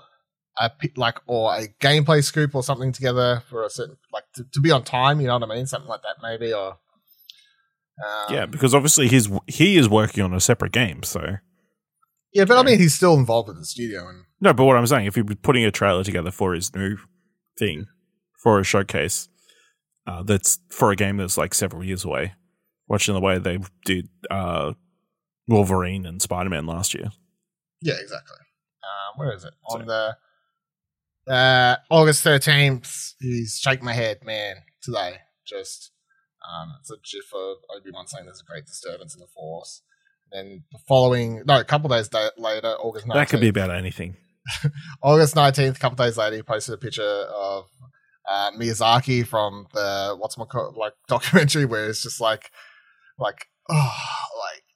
a 0.58 0.70
like 0.96 1.18
or 1.26 1.54
a 1.54 1.68
gameplay 1.80 2.22
scoop 2.22 2.54
or 2.54 2.62
something 2.62 2.92
together 2.92 3.42
for 3.48 3.64
a 3.64 3.70
certain 3.70 3.96
like 4.12 4.24
to, 4.34 4.44
to 4.52 4.60
be 4.60 4.70
on 4.70 4.82
time 4.82 5.20
you 5.20 5.26
know 5.26 5.38
what 5.38 5.50
I 5.50 5.54
mean 5.54 5.66
something 5.66 5.88
like 5.88 6.02
that 6.02 6.16
maybe 6.22 6.52
or 6.52 6.78
um, 8.02 8.34
yeah, 8.34 8.46
because 8.46 8.74
obviously 8.74 9.08
he's 9.08 9.28
he 9.46 9.76
is 9.76 9.86
working 9.86 10.24
on 10.24 10.32
a 10.32 10.40
separate 10.40 10.72
game. 10.72 11.02
So 11.02 11.36
yeah 12.32 12.44
but 12.44 12.58
I 12.58 12.62
mean 12.62 12.78
he's 12.78 12.94
still 12.94 13.14
involved 13.14 13.48
with 13.48 13.58
the 13.58 13.66
studio 13.66 14.08
and 14.08 14.24
no, 14.40 14.54
but 14.54 14.64
what 14.64 14.76
I'm 14.76 14.86
saying, 14.86 15.06
if 15.06 15.16
you're 15.16 15.24
putting 15.26 15.64
a 15.64 15.70
trailer 15.70 16.02
together 16.02 16.30
for 16.30 16.54
his 16.54 16.74
new 16.74 16.96
thing 17.58 17.86
for 18.42 18.58
a 18.58 18.64
showcase 18.64 19.28
uh, 20.06 20.22
that's 20.22 20.58
for 20.70 20.90
a 20.90 20.96
game 20.96 21.18
that's 21.18 21.36
like 21.36 21.54
several 21.54 21.84
years 21.84 22.04
away. 22.04 22.34
Watching 22.88 23.14
the 23.14 23.20
way 23.20 23.38
they 23.38 23.58
did 23.84 24.08
uh, 24.30 24.72
Wolverine 25.46 26.06
and 26.06 26.20
Spider 26.20 26.50
Man 26.50 26.66
last 26.66 26.94
year. 26.94 27.10
Yeah, 27.82 27.94
exactly. 28.00 28.36
Um, 28.82 29.18
where 29.18 29.32
is 29.34 29.44
it? 29.44 29.54
On 29.68 29.86
the 29.86 30.16
uh, 31.30 31.76
August 31.90 32.24
13th, 32.24 33.14
he's 33.20 33.58
shaking 33.58 33.84
my 33.84 33.92
head, 33.92 34.18
man, 34.24 34.56
today. 34.82 35.16
Just, 35.46 35.92
um, 36.46 36.74
it's 36.80 36.90
a 36.90 36.96
gif 36.96 37.32
of 37.34 37.58
Obi 37.76 37.90
Wan 37.92 38.06
saying 38.06 38.24
there's 38.24 38.40
a 38.40 38.50
great 38.50 38.66
disturbance 38.66 39.14
in 39.14 39.20
the 39.20 39.26
Force. 39.26 39.82
Then 40.32 40.64
the 40.72 40.78
following, 40.86 41.42
no, 41.46 41.58
a 41.60 41.64
couple 41.64 41.88
days 41.88 42.08
da- 42.08 42.30
later, 42.36 42.68
August 42.68 43.06
19th. 43.06 43.14
That 43.14 43.28
could 43.28 43.40
be 43.40 43.48
about 43.48 43.70
anything. 43.70 44.16
August 45.02 45.34
19th, 45.34 45.76
a 45.76 45.78
couple 45.78 46.04
days 46.04 46.16
later, 46.16 46.36
he 46.36 46.42
posted 46.42 46.74
a 46.74 46.78
picture 46.78 47.02
of 47.02 47.66
uh, 48.28 48.50
Miyazaki 48.52 49.26
from 49.26 49.66
the, 49.74 50.16
what's 50.18 50.38
my 50.38 50.44
call, 50.44 50.74
like, 50.76 50.94
documentary 51.08 51.64
where 51.64 51.88
it's 51.88 52.02
just 52.02 52.20
like, 52.20 52.50
like, 53.18 53.46
oh, 53.68 53.98
like, 54.12 54.19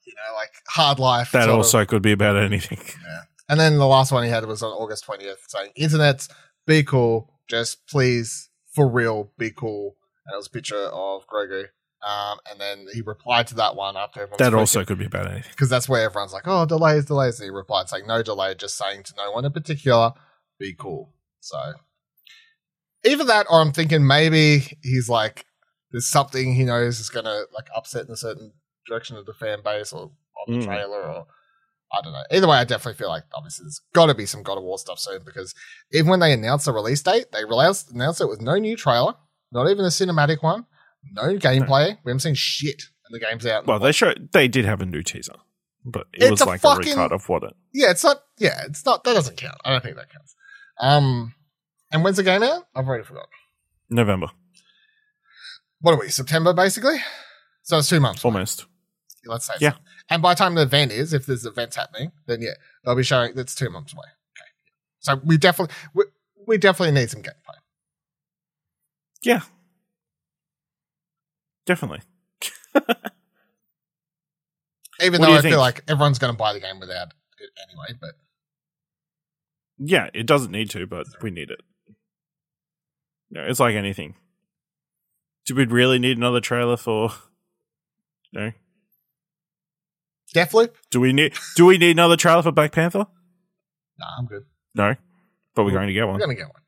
you 0.06 0.12
know, 0.14 0.34
like 0.37 0.52
hard 0.68 0.99
life. 0.99 1.32
That 1.32 1.42
sort 1.44 1.50
of- 1.50 1.56
also 1.56 1.84
could 1.84 2.02
be 2.02 2.12
about 2.12 2.37
anything. 2.37 2.78
and 3.49 3.58
then 3.58 3.78
the 3.78 3.87
last 3.87 4.12
one 4.12 4.25
he 4.25 4.30
had 4.30 4.44
was 4.46 4.62
on 4.62 4.73
August 4.73 5.06
20th 5.06 5.37
saying, 5.49 5.70
Internet, 5.76 6.28
be 6.66 6.82
cool. 6.82 7.30
Just 7.49 7.87
please, 7.88 8.49
for 8.73 8.88
real, 8.88 9.30
be 9.38 9.50
cool. 9.50 9.96
And 10.26 10.34
it 10.34 10.37
was 10.38 10.46
a 10.46 10.50
picture 10.50 10.76
of 10.92 11.26
Grogu. 11.26 11.64
Um, 12.02 12.38
and 12.50 12.61
then 12.61 12.87
he 12.92 13.00
replied 13.00 13.46
to 13.49 13.54
that 13.56 13.76
one 13.76 13.96
after 13.96 14.20
everyone 14.23 14.37
That 14.38 14.52
also 14.54 14.84
could 14.84 14.99
be 14.99 15.06
about 15.06 15.26
anything. 15.30 15.50
because 15.50 15.70
that's 15.70 15.88
where 15.88 16.02
everyone's 16.04 16.34
like, 16.34 16.46
oh, 16.46 16.66
delays, 16.66 17.06
delays. 17.06 17.40
And 17.40 17.46
he 17.46 17.50
replied 17.50 17.88
saying, 17.88 18.06
no 18.06 18.23
delay, 18.23 18.54
just 18.54 18.76
saying 18.76 19.04
to 19.04 19.14
no 19.16 19.30
one 19.32 19.46
in 19.46 19.52
particular, 19.52 20.12
be 20.58 20.75
cool. 20.78 21.14
So 21.40 21.56
either 23.06 23.25
that, 23.25 23.46
or 23.49 23.61
I'm 23.61 23.73
thinking 23.73 24.06
maybe 24.06 24.76
he's 24.82 25.08
like, 25.08 25.46
there's 25.92 26.06
something 26.06 26.54
he 26.54 26.64
knows 26.64 27.00
is 27.00 27.08
going 27.11 27.25
to 27.26 27.44
like 27.54 27.68
upset 27.75 28.06
in 28.06 28.12
a 28.12 28.16
certain 28.16 28.52
direction 28.87 29.17
of 29.17 29.26
the 29.26 29.35
fan 29.35 29.59
base 29.64 29.93
or 29.93 30.11
on 30.47 30.53
the 30.55 30.59
Mm. 30.59 30.64
trailer 30.67 31.03
or 31.03 31.26
I 31.93 32.00
don't 32.03 32.12
know. 32.12 32.25
Either 32.33 32.49
way, 32.49 32.57
I 32.57 32.64
definitely 32.64 32.99
feel 32.99 33.09
like 33.09 33.23
obviously 33.35 33.64
there's 33.64 33.81
got 33.95 34.07
to 34.07 34.14
be 34.14 34.26
some 34.26 34.43
God 34.43 34.59
of 34.59 34.64
War 34.64 34.79
stuff 34.79 34.99
soon 34.99 35.23
because 35.25 35.55
even 35.93 36.09
when 36.11 36.19
they 36.21 36.33
announced 36.33 36.64
the 36.64 36.73
release 36.73 37.00
date, 37.03 37.26
they 37.33 37.43
announced, 37.45 37.93
announced 37.93 38.21
it 38.21 38.29
with 38.29 38.41
no 38.41 38.57
new 38.57 38.75
trailer, 38.76 39.14
not 39.53 39.69
even 39.71 39.85
a 39.85 39.88
cinematic 39.88 40.43
one, 40.43 40.67
no 41.12 41.37
gameplay. 41.37 41.99
We 42.05 42.11
haven't 42.11 42.21
seen 42.21 42.35
shit, 42.35 42.83
and 43.07 43.14
the 43.14 43.25
game's 43.25 43.47
out. 43.47 43.67
Well, 43.67 43.79
the 43.79 43.87
they 43.87 43.93
showed 43.93 44.29
they 44.33 44.49
did 44.49 44.64
have 44.64 44.81
a 44.81 44.87
new 44.87 45.03
teaser, 45.03 45.35
but 45.85 46.09
it 46.12 46.23
It's 46.25 46.31
was 46.33 46.41
a 46.41 46.45
like 46.47 46.61
fucking- 46.62 46.95
a 46.95 46.97
recut 46.97 47.12
of 47.12 47.29
what 47.29 47.45
it. 47.45 47.55
Yeah, 47.73 47.91
it's 47.91 48.03
not. 48.03 48.23
Yeah, 48.38 48.62
it's 48.64 48.85
not. 48.85 49.05
That 49.05 49.14
doesn't 49.14 49.37
count. 49.37 49.59
I 49.64 49.71
don't 49.71 49.83
think 49.85 49.95
that 49.97 50.11
counts. 50.12 50.35
Um, 50.81 51.35
and 51.93 52.03
when's 52.03 52.17
the 52.17 52.25
game 52.25 52.43
out? 52.43 52.67
I've 52.75 52.88
already 52.88 53.05
forgotten. 53.05 53.29
November, 53.88 54.29
What 55.81 55.93
are 55.93 56.00
we? 56.00 56.09
September, 56.09 56.53
basically. 56.53 56.97
So 57.62 57.79
it's 57.79 57.88
two 57.88 58.00
months. 58.00 58.25
away. 58.25 58.45
Let's 59.26 59.47
say. 59.47 59.54
Yeah. 59.61 59.73
So. 59.73 59.78
And 60.11 60.23
by 60.23 60.35
the 60.35 60.38
time 60.38 60.54
the 60.54 60.62
event 60.62 60.93
is, 60.93 61.12
if 61.12 61.26
there's 61.26 61.45
events 61.47 61.76
happening, 61.76 62.12
then 62.26 62.40
yeah, 62.43 62.52
they'll 62.85 62.95
be 62.97 63.02
showing. 63.02 63.35
That's 63.35 63.54
two 63.54 63.71
months 63.71 63.93
away. 63.93 64.07
Okay. 64.07 64.50
So 65.00 65.21
we 65.25 65.37
definitely, 65.38 65.75
we, 65.95 66.04
we 66.47 66.59
definitely 66.59 66.99
need 67.00 67.11
some 67.11 67.23
gameplay. 67.23 67.57
Yeah, 69.23 69.40
definitely. 71.66 72.00
Even 75.02 75.21
What 75.21 75.26
though 75.28 75.33
I 75.35 75.40
think? 75.40 75.52
feel 75.52 75.59
like 75.61 75.83
everyone's 75.88 76.19
going 76.19 76.33
to 76.33 76.37
buy 76.37 76.52
the 76.52 76.61
game 76.61 76.78
without 76.78 77.09
it 77.38 77.50
anyway. 77.69 77.99
But 78.00 78.11
Yeah, 79.78 80.09
it 80.14 80.26
doesn't 80.26 80.52
need 80.52 80.71
to, 80.71 80.87
but 80.87 81.07
we 81.23 81.31
need 81.31 81.50
it. 81.50 81.61
No, 83.31 83.43
it's 83.43 83.59
like 83.61 83.75
anything. 83.75 84.14
Do 85.47 85.54
we 85.57 85.64
really 85.66 85.99
need 85.99 86.16
another 86.16 86.40
trailer 86.40 86.76
for? 86.76 87.11
No. 88.33 88.50
Deathloop. 90.35 90.75
Do 90.91 91.00
we 91.00 91.12
need? 91.12 91.35
Do 91.57 91.67
we 91.67 91.79
need 91.79 91.93
another 91.93 92.17
trailer 92.17 92.43
for 92.43 92.53
Black 92.53 92.73
Panther? 92.73 93.07
Nah, 93.99 94.07
I'm 94.19 94.26
good. 94.26 94.45
No, 94.75 94.97
but 95.55 95.64
we're 95.64 95.71
going 95.71 95.87
to 95.87 95.93
get 95.93 96.05
one. 96.07 96.14
We're 96.14 96.26
going 96.26 96.37
to 96.37 96.43
get 96.43 96.49
one, 96.49 96.62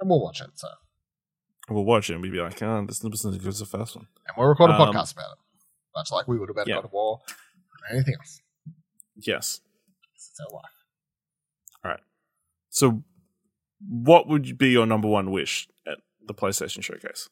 and 0.00 0.10
we'll 0.10 0.20
watch 0.20 0.40
it. 0.40 0.50
So, 0.54 0.68
We'll 1.68 1.84
watch 1.84 2.10
it 2.10 2.14
and 2.14 2.22
we'll 2.22 2.32
be 2.32 2.40
like, 2.40 2.60
"Oh, 2.62 2.84
this 2.84 2.96
isn't 3.04 3.14
as 3.34 3.38
good 3.38 3.46
as 3.46 3.60
the 3.60 3.66
first 3.66 3.94
one." 3.94 4.08
and 4.26 4.36
we'll 4.36 4.48
record 4.48 4.70
a 4.70 4.74
Um, 4.74 4.92
podcast 4.92 5.12
about 5.12 5.30
it, 5.32 5.38
much 5.94 6.10
like 6.10 6.26
we 6.26 6.36
would 6.36 6.50
about 6.50 6.66
yeah. 6.66 6.74
God 6.76 6.86
of 6.86 6.92
War 6.92 7.20
or 7.22 7.94
anything 7.94 8.14
else. 8.18 8.40
Yes. 9.14 9.60
It's 10.16 10.40
our 10.40 10.52
life. 10.52 10.70
All 11.84 11.90
right. 11.92 12.00
So, 12.70 13.04
what 13.88 14.26
would 14.26 14.58
be 14.58 14.70
your 14.70 14.84
number 14.86 15.06
one 15.06 15.30
wish 15.30 15.68
at 15.86 15.98
the 16.26 16.34
PlayStation 16.34 16.82
Showcase? 16.82 17.28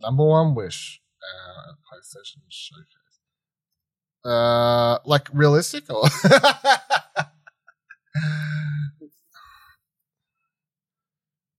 Number 0.00 0.24
one 0.24 0.54
wish 0.54 1.02
uh, 1.28 1.72
PlayStation 1.86 2.42
Showcase. 2.48 3.20
Uh, 4.24 4.98
like 5.04 5.28
realistic 5.32 5.84
or 5.90 6.02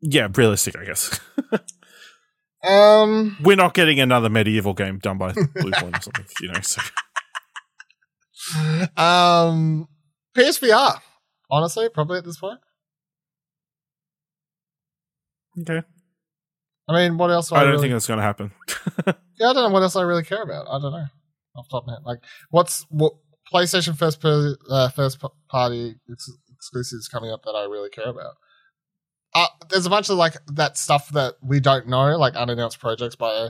Yeah, 0.02 0.28
realistic, 0.34 0.78
I 0.78 0.86
guess. 0.86 1.20
um, 2.64 3.38
We're 3.44 3.58
not 3.58 3.74
getting 3.74 4.00
another 4.00 4.30
medieval 4.30 4.74
game 4.74 5.00
done 5.00 5.18
by 5.18 5.34
Bluepoint 5.34 5.98
or 5.98 6.02
something, 6.02 6.26
you 6.42 6.52
know. 6.52 6.62
So, 6.62 6.82
um, 9.02 9.88
PSVR. 10.38 11.00
Honestly, 11.52 11.90
probably 11.90 12.20
at 12.20 12.26
this 12.26 12.38
point. 12.38 12.60
okay. 15.62 15.82
I 16.88 16.94
mean, 16.94 17.18
what 17.18 17.30
else? 17.30 17.50
do 17.50 17.56
I 17.56 17.62
don't 17.62 17.72
really, 17.72 17.82
think 17.84 17.94
that's 17.94 18.08
going 18.08 18.20
to 18.20 18.24
happen. 18.24 18.52
Yeah, 19.40 19.50
I 19.50 19.54
don't 19.54 19.64
know 19.64 19.74
what 19.74 19.84
else 19.84 19.96
I 19.96 20.02
really 20.02 20.24
care 20.24 20.44
about. 20.44 20.68
I 20.68 20.80
don't 20.80 20.92
know. 20.92 21.06
Off 21.56 21.70
top 21.70 21.84
of 21.84 21.88
my 21.88 21.94
head, 21.94 22.04
like 22.06 22.20
what's 22.52 22.86
what 22.90 23.14
PlayStation 23.52 23.98
first 23.98 24.22
per, 24.22 24.56
uh, 24.70 24.90
first 24.90 25.20
party 25.50 25.96
ex- 26.12 26.38
exclusives 26.54 27.08
coming 27.08 27.32
up 27.32 27.44
that 27.44 27.52
I 27.52 27.64
really 27.64 27.90
care 27.90 28.10
about. 28.10 28.36
Uh, 29.34 29.48
there's 29.70 29.86
a 29.86 29.90
bunch 29.90 30.10
of 30.10 30.18
like 30.18 30.36
that 30.54 30.78
stuff 30.78 31.10
that 31.10 31.36
we 31.42 31.60
don't 31.60 31.88
know, 31.88 32.18
like 32.18 32.36
unannounced 32.36 32.80
projects 32.80 33.16
by 33.16 33.34
a 33.34 33.50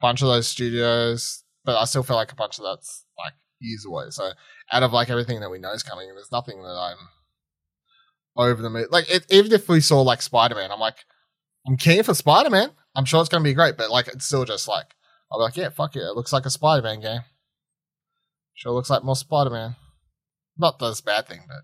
bunch 0.00 0.22
of 0.22 0.28
those 0.28 0.48
studios, 0.48 1.42
but 1.64 1.76
I 1.76 1.84
still 1.84 2.02
feel 2.02 2.16
like 2.16 2.32
a 2.32 2.36
bunch 2.36 2.58
of 2.58 2.64
that's 2.64 3.04
like 3.18 3.34
years 3.60 3.84
away. 3.84 4.06
So 4.10 4.30
out 4.72 4.82
of 4.82 4.92
like 4.92 5.10
everything 5.10 5.40
that 5.40 5.50
we 5.50 5.58
know 5.58 5.72
is 5.72 5.82
coming, 5.82 6.08
there's 6.08 6.32
nothing 6.32 6.62
that 6.62 6.68
I'm 6.68 6.98
over 8.36 8.62
the 8.62 8.70
moon. 8.70 8.86
Like 8.90 9.08
it, 9.10 9.26
even 9.30 9.52
if 9.52 9.68
we 9.68 9.80
saw 9.80 10.02
like 10.02 10.22
Spider 10.22 10.54
Man, 10.54 10.70
I'm 10.70 10.80
like, 10.80 11.04
I'm 11.66 11.76
keen 11.76 12.02
for 12.02 12.14
Spider 12.14 12.50
Man. 12.50 12.70
I'm 12.94 13.04
sure 13.04 13.20
it's 13.20 13.28
going 13.28 13.42
to 13.42 13.48
be 13.48 13.54
great, 13.54 13.76
but 13.76 13.90
like 13.90 14.08
it's 14.08 14.26
still 14.26 14.44
just 14.44 14.68
like 14.68 14.94
I'll 15.30 15.38
be 15.38 15.42
like, 15.42 15.56
yeah, 15.56 15.70
fuck 15.70 15.96
it. 15.96 16.00
it 16.00 16.14
looks 16.14 16.32
like 16.32 16.46
a 16.46 16.50
Spider 16.50 16.82
Man 16.82 17.00
game. 17.00 17.20
Sure 18.54 18.72
looks 18.72 18.90
like 18.90 19.04
more 19.04 19.16
Spider 19.16 19.50
Man. 19.50 19.76
Not 20.56 20.78
that 20.78 20.88
it's 20.90 21.00
a 21.00 21.04
bad 21.04 21.26
thing, 21.28 21.40
but 21.46 21.62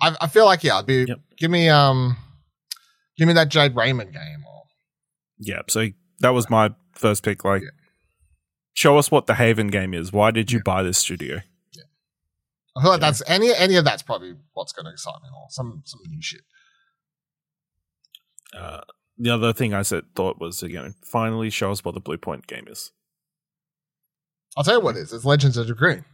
I, 0.00 0.16
I 0.24 0.28
feel 0.28 0.44
like 0.44 0.62
yeah, 0.62 0.78
I'd 0.78 0.86
be 0.86 1.04
Yep. 1.08 1.18
give 1.36 1.50
me 1.50 1.68
um 1.68 2.16
give 3.16 3.26
me 3.26 3.34
that 3.34 3.48
Jade 3.48 3.74
Raymond 3.74 4.12
game 4.12 4.44
or 4.46 4.62
yeah, 5.38 5.62
so 5.68 5.86
that 6.20 6.30
was 6.30 6.48
my 6.50 6.74
first 6.94 7.22
pick. 7.24 7.44
Like, 7.44 7.62
Yeah. 7.62 7.68
show 8.74 8.98
us 8.98 9.10
what 9.10 9.26
the 9.26 9.34
Haven 9.34 9.68
game 9.68 9.94
is. 9.94 10.12
Why 10.12 10.30
did 10.30 10.50
you 10.52 10.60
buy 10.62 10.82
this 10.82 10.98
studio? 10.98 11.40
I 12.76 12.82
feel 12.82 12.90
like 12.92 13.00
Yeah. 13.00 13.06
that's 13.08 13.22
any 13.26 13.52
any 13.54 13.74
of 13.76 13.84
that's 13.84 14.02
probably 14.04 14.34
what's 14.52 14.72
going 14.72 14.86
to 14.86 14.92
excite 14.92 15.20
me 15.22 15.30
more. 15.32 15.46
Some 15.50 15.82
some 15.84 16.00
new 16.06 16.22
shit. 16.22 16.42
Uh, 18.56 18.80
the 19.18 19.30
other 19.30 19.52
thing 19.52 19.74
I 19.74 19.82
said 19.82 20.04
thought 20.14 20.38
was 20.38 20.62
again, 20.62 20.94
finally 21.02 21.50
show 21.50 21.70
us 21.70 21.84
what 21.84 21.94
the 21.94 22.00
Bluepoint 22.00 22.46
game 22.46 22.66
is. 22.68 22.92
I'll 24.56 24.64
tell 24.64 24.78
you 24.78 24.80
what 24.80 24.96
it 24.96 25.00
is. 25.00 25.12
It's 25.12 25.24
Legends 25.24 25.56
of 25.56 25.66
the 25.66 25.74
Green. 25.74 26.04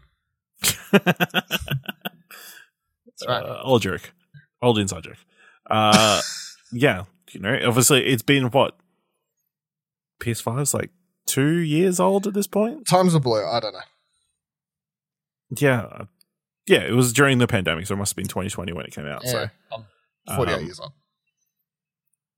That's 0.92 1.06
right. 3.26 3.42
uh, 3.42 3.60
old 3.62 3.82
joke, 3.82 4.12
old 4.62 4.78
inside 4.78 5.04
joke. 5.04 5.18
Uh, 5.68 6.20
yeah, 6.72 7.04
you 7.32 7.40
know, 7.40 7.58
obviously 7.64 8.04
it's 8.06 8.22
been 8.22 8.50
what 8.50 8.76
PS5's 10.22 10.74
like 10.74 10.90
two 11.26 11.56
years 11.56 12.00
old 12.00 12.26
at 12.26 12.34
this 12.34 12.46
point. 12.46 12.86
Times 12.86 13.14
are 13.14 13.20
blue. 13.20 13.44
I 13.44 13.60
don't 13.60 13.72
know. 13.72 13.80
Yeah, 15.58 15.82
uh, 15.82 16.04
yeah, 16.66 16.80
it 16.80 16.92
was 16.92 17.12
during 17.12 17.38
the 17.38 17.46
pandemic, 17.46 17.86
so 17.86 17.94
it 17.94 17.98
must 17.98 18.12
have 18.12 18.16
been 18.16 18.26
2020 18.26 18.72
when 18.72 18.86
it 18.86 18.92
came 18.92 19.06
out. 19.06 19.24
So 19.26 19.48
I'm 19.72 19.84
48 20.36 20.54
um, 20.54 20.64
years 20.64 20.80
old. 20.80 20.92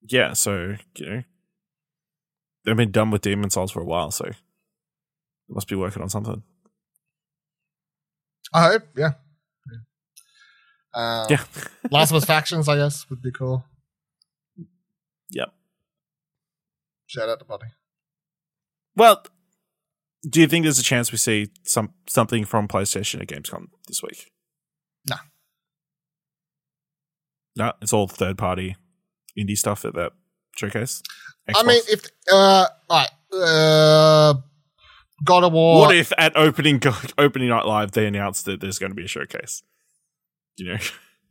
Yeah, 0.09 0.33
so 0.33 0.77
you 0.97 1.07
know, 1.07 1.23
they've 2.65 2.77
been 2.77 2.91
done 2.91 3.11
with 3.11 3.23
Demon 3.23 3.51
Souls 3.51 3.71
for 3.71 3.81
a 3.81 3.85
while, 3.85 4.11
so 4.11 4.25
they 4.25 4.35
must 5.55 5.69
be 5.69 5.77
working 5.77 6.03
on 6.03 6.09
something. 6.09 6.43
I 8.53 8.63
hope. 8.71 8.83
Yeah. 8.97 9.13
Uh, 10.95 11.27
yeah, 11.29 11.45
Last 11.91 12.11
of 12.11 12.17
Us 12.17 12.25
Factions, 12.25 12.69
I 12.69 12.77
guess, 12.77 13.09
would 13.11 13.21
be 13.21 13.31
cool. 13.31 13.65
Yep. 15.31 15.53
Shout 17.07 17.29
out 17.29 17.39
to 17.41 17.45
Buddy. 17.45 17.67
Well, 18.95 19.23
do 20.29 20.41
you 20.41 20.47
think 20.47 20.65
there's 20.65 20.79
a 20.79 20.85
chance 20.85 21.13
we 21.13 21.19
see 21.19 21.49
some 21.65 21.93
something 22.09 22.45
from 22.45 22.67
PlayStation 22.67 23.21
at 23.21 23.29
Gamescom 23.29 23.67
this 23.89 24.03
week? 24.03 24.33
No. 25.09 25.17
No, 27.57 27.73
it's 27.81 27.93
all 27.93 28.07
third 28.07 28.39
party 28.39 28.77
indie 29.39 29.57
stuff 29.57 29.85
at 29.85 29.95
that 29.95 30.13
showcase. 30.57 31.03
I 31.55 31.63
mean, 31.63 31.81
if 31.89 32.05
uh, 32.33 32.67
right, 32.91 33.11
uh, 33.33 34.35
God 35.25 35.45
of 35.45 35.53
War. 35.53 35.81
what 35.81 35.95
if 35.95 36.13
at 36.19 36.37
opening 36.37 36.83
opening 37.19 37.49
night 37.49 37.67
live 37.67 37.93
they 37.93 38.07
announced 38.07 38.45
that 38.47 38.61
there's 38.61 38.79
going 38.79 38.91
to 38.91 38.97
be 38.97 39.05
a 39.05 39.09
showcase? 39.09 39.63
You 40.57 40.73
know, 40.73 40.79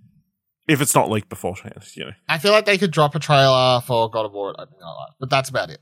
if 0.67 0.81
it's 0.81 0.95
not 0.95 1.09
leaked 1.09 1.29
beforehand, 1.29 1.83
you 1.95 2.05
know. 2.05 2.11
I 2.29 2.37
feel 2.37 2.51
like 2.51 2.65
they 2.65 2.77
could 2.77 2.91
drop 2.91 3.15
a 3.15 3.19
trailer 3.19 3.81
for 3.81 4.09
God 4.09 4.25
of 4.25 4.31
War 4.31 4.51
at 4.51 4.59
opening 4.59 4.79
night 4.79 4.85
live, 4.85 5.13
but 5.19 5.29
that's 5.29 5.49
about 5.49 5.69
it. 5.69 5.81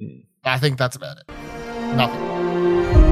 Hmm. 0.00 0.20
I 0.44 0.58
think 0.58 0.78
that's 0.78 0.96
about 0.96 1.18
it. 1.18 1.28
Nothing. 1.96 3.07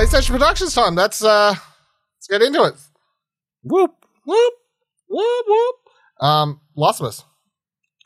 PlayStation 0.00 0.30
Productions 0.30 0.74
time. 0.74 0.94
That's 0.94 1.22
uh, 1.22 1.50
let's 1.50 2.26
get 2.26 2.40
into 2.40 2.64
it. 2.64 2.72
Whoop. 3.62 4.06
Whoop, 4.24 4.54
whoop, 5.10 5.44
whoop. 5.46 5.76
Um, 6.26 6.60
Last 6.74 7.00
of 7.00 7.06
Us 7.06 7.24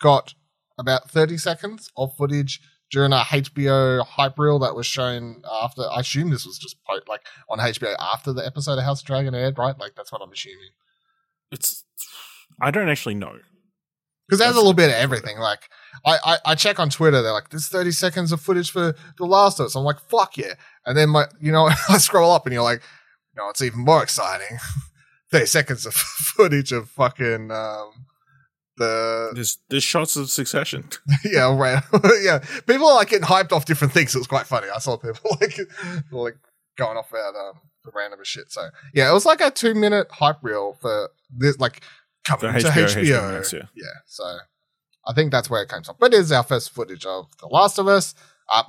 got 0.00 0.34
about 0.76 1.08
30 1.08 1.36
seconds 1.38 1.92
of 1.96 2.16
footage 2.16 2.60
during 2.90 3.12
a 3.12 3.18
HBO 3.18 4.04
hype 4.04 4.36
reel 4.40 4.58
that 4.58 4.74
was 4.74 4.86
shown 4.86 5.42
after. 5.62 5.82
I 5.82 6.00
assume 6.00 6.30
this 6.30 6.44
was 6.44 6.58
just 6.58 6.82
po- 6.84 6.98
like 7.06 7.20
on 7.48 7.60
HBO 7.60 7.94
after 8.00 8.32
the 8.32 8.44
episode 8.44 8.78
of 8.78 8.84
House 8.84 9.00
of 9.00 9.06
Dragon 9.06 9.32
aired, 9.32 9.56
right? 9.56 9.78
Like 9.78 9.94
that's 9.94 10.10
what 10.10 10.20
I'm 10.20 10.32
assuming. 10.32 10.70
It's. 11.52 11.84
I 12.60 12.72
don't 12.72 12.88
actually 12.88 13.14
know. 13.14 13.38
Because 14.26 14.38
there's 14.38 14.54
a 14.54 14.58
little 14.58 14.72
bit 14.74 14.88
of 14.88 14.96
everything. 14.96 15.38
Like 15.38 15.68
I, 16.04 16.18
I, 16.24 16.38
I 16.46 16.54
check 16.54 16.78
on 16.80 16.90
Twitter, 16.90 17.20
they're 17.22 17.32
like, 17.32 17.50
"There's 17.50 17.68
30 17.68 17.90
seconds 17.90 18.32
of 18.32 18.40
footage 18.40 18.70
for 18.70 18.94
The 19.18 19.26
Last 19.26 19.60
of 19.60 19.66
Us." 19.66 19.74
I'm 19.74 19.84
like, 19.84 20.00
"Fuck 20.08 20.36
yeah!" 20.38 20.54
And 20.86 20.96
then 20.96 21.10
my, 21.10 21.26
you 21.40 21.52
know, 21.52 21.68
I 21.88 21.98
scroll 21.98 22.30
up 22.32 22.46
and 22.46 22.52
you're 22.52 22.62
like, 22.62 22.82
"No, 23.36 23.48
it's 23.50 23.62
even 23.62 23.80
more 23.84 24.02
exciting." 24.02 24.58
30 25.30 25.46
seconds 25.46 25.86
of 25.86 25.94
footage 26.36 26.70
of 26.72 26.88
fucking 26.90 27.50
um, 27.50 27.90
the 28.76 29.30
There's 29.34 29.58
there's 29.68 29.82
shots 29.84 30.16
of 30.16 30.30
Succession. 30.30 30.88
yeah, 31.24 31.56
right. 31.56 31.82
yeah. 32.22 32.38
People 32.66 32.88
are 32.88 32.94
like 32.94 33.08
getting 33.10 33.26
hyped 33.26 33.52
off 33.52 33.64
different 33.64 33.92
things. 33.92 34.14
It 34.14 34.18
was 34.18 34.26
quite 34.26 34.46
funny. 34.46 34.68
I 34.74 34.78
saw 34.78 34.96
people 34.96 35.36
like 35.40 35.58
like 36.12 36.36
going 36.76 36.96
off 36.96 37.10
about 37.10 37.34
um 37.36 37.60
the 37.84 37.90
random 37.94 38.20
shit. 38.22 38.50
So 38.50 38.68
yeah, 38.94 39.10
it 39.10 39.14
was 39.14 39.26
like 39.26 39.40
a 39.40 39.50
two 39.50 39.74
minute 39.74 40.08
hype 40.10 40.38
reel 40.42 40.76
for 40.80 41.10
this 41.36 41.58
like 41.58 41.82
coming 42.24 42.52
For 42.52 42.60
to 42.60 42.68
HBO, 42.68 42.84
HBO. 42.84 43.40
HBO 43.40 43.52
yeah. 43.52 43.66
yeah. 43.74 43.84
So 44.06 44.24
I 45.06 45.12
think 45.12 45.30
that's 45.30 45.50
where 45.50 45.62
it 45.62 45.68
came 45.68 45.82
from. 45.82 45.96
But 45.98 46.14
it 46.14 46.20
is 46.20 46.32
our 46.32 46.42
first 46.42 46.70
footage 46.70 47.04
of 47.04 47.26
The 47.40 47.46
Last 47.46 47.78
of 47.78 47.88
Us. 47.88 48.14
Uh, 48.52 48.64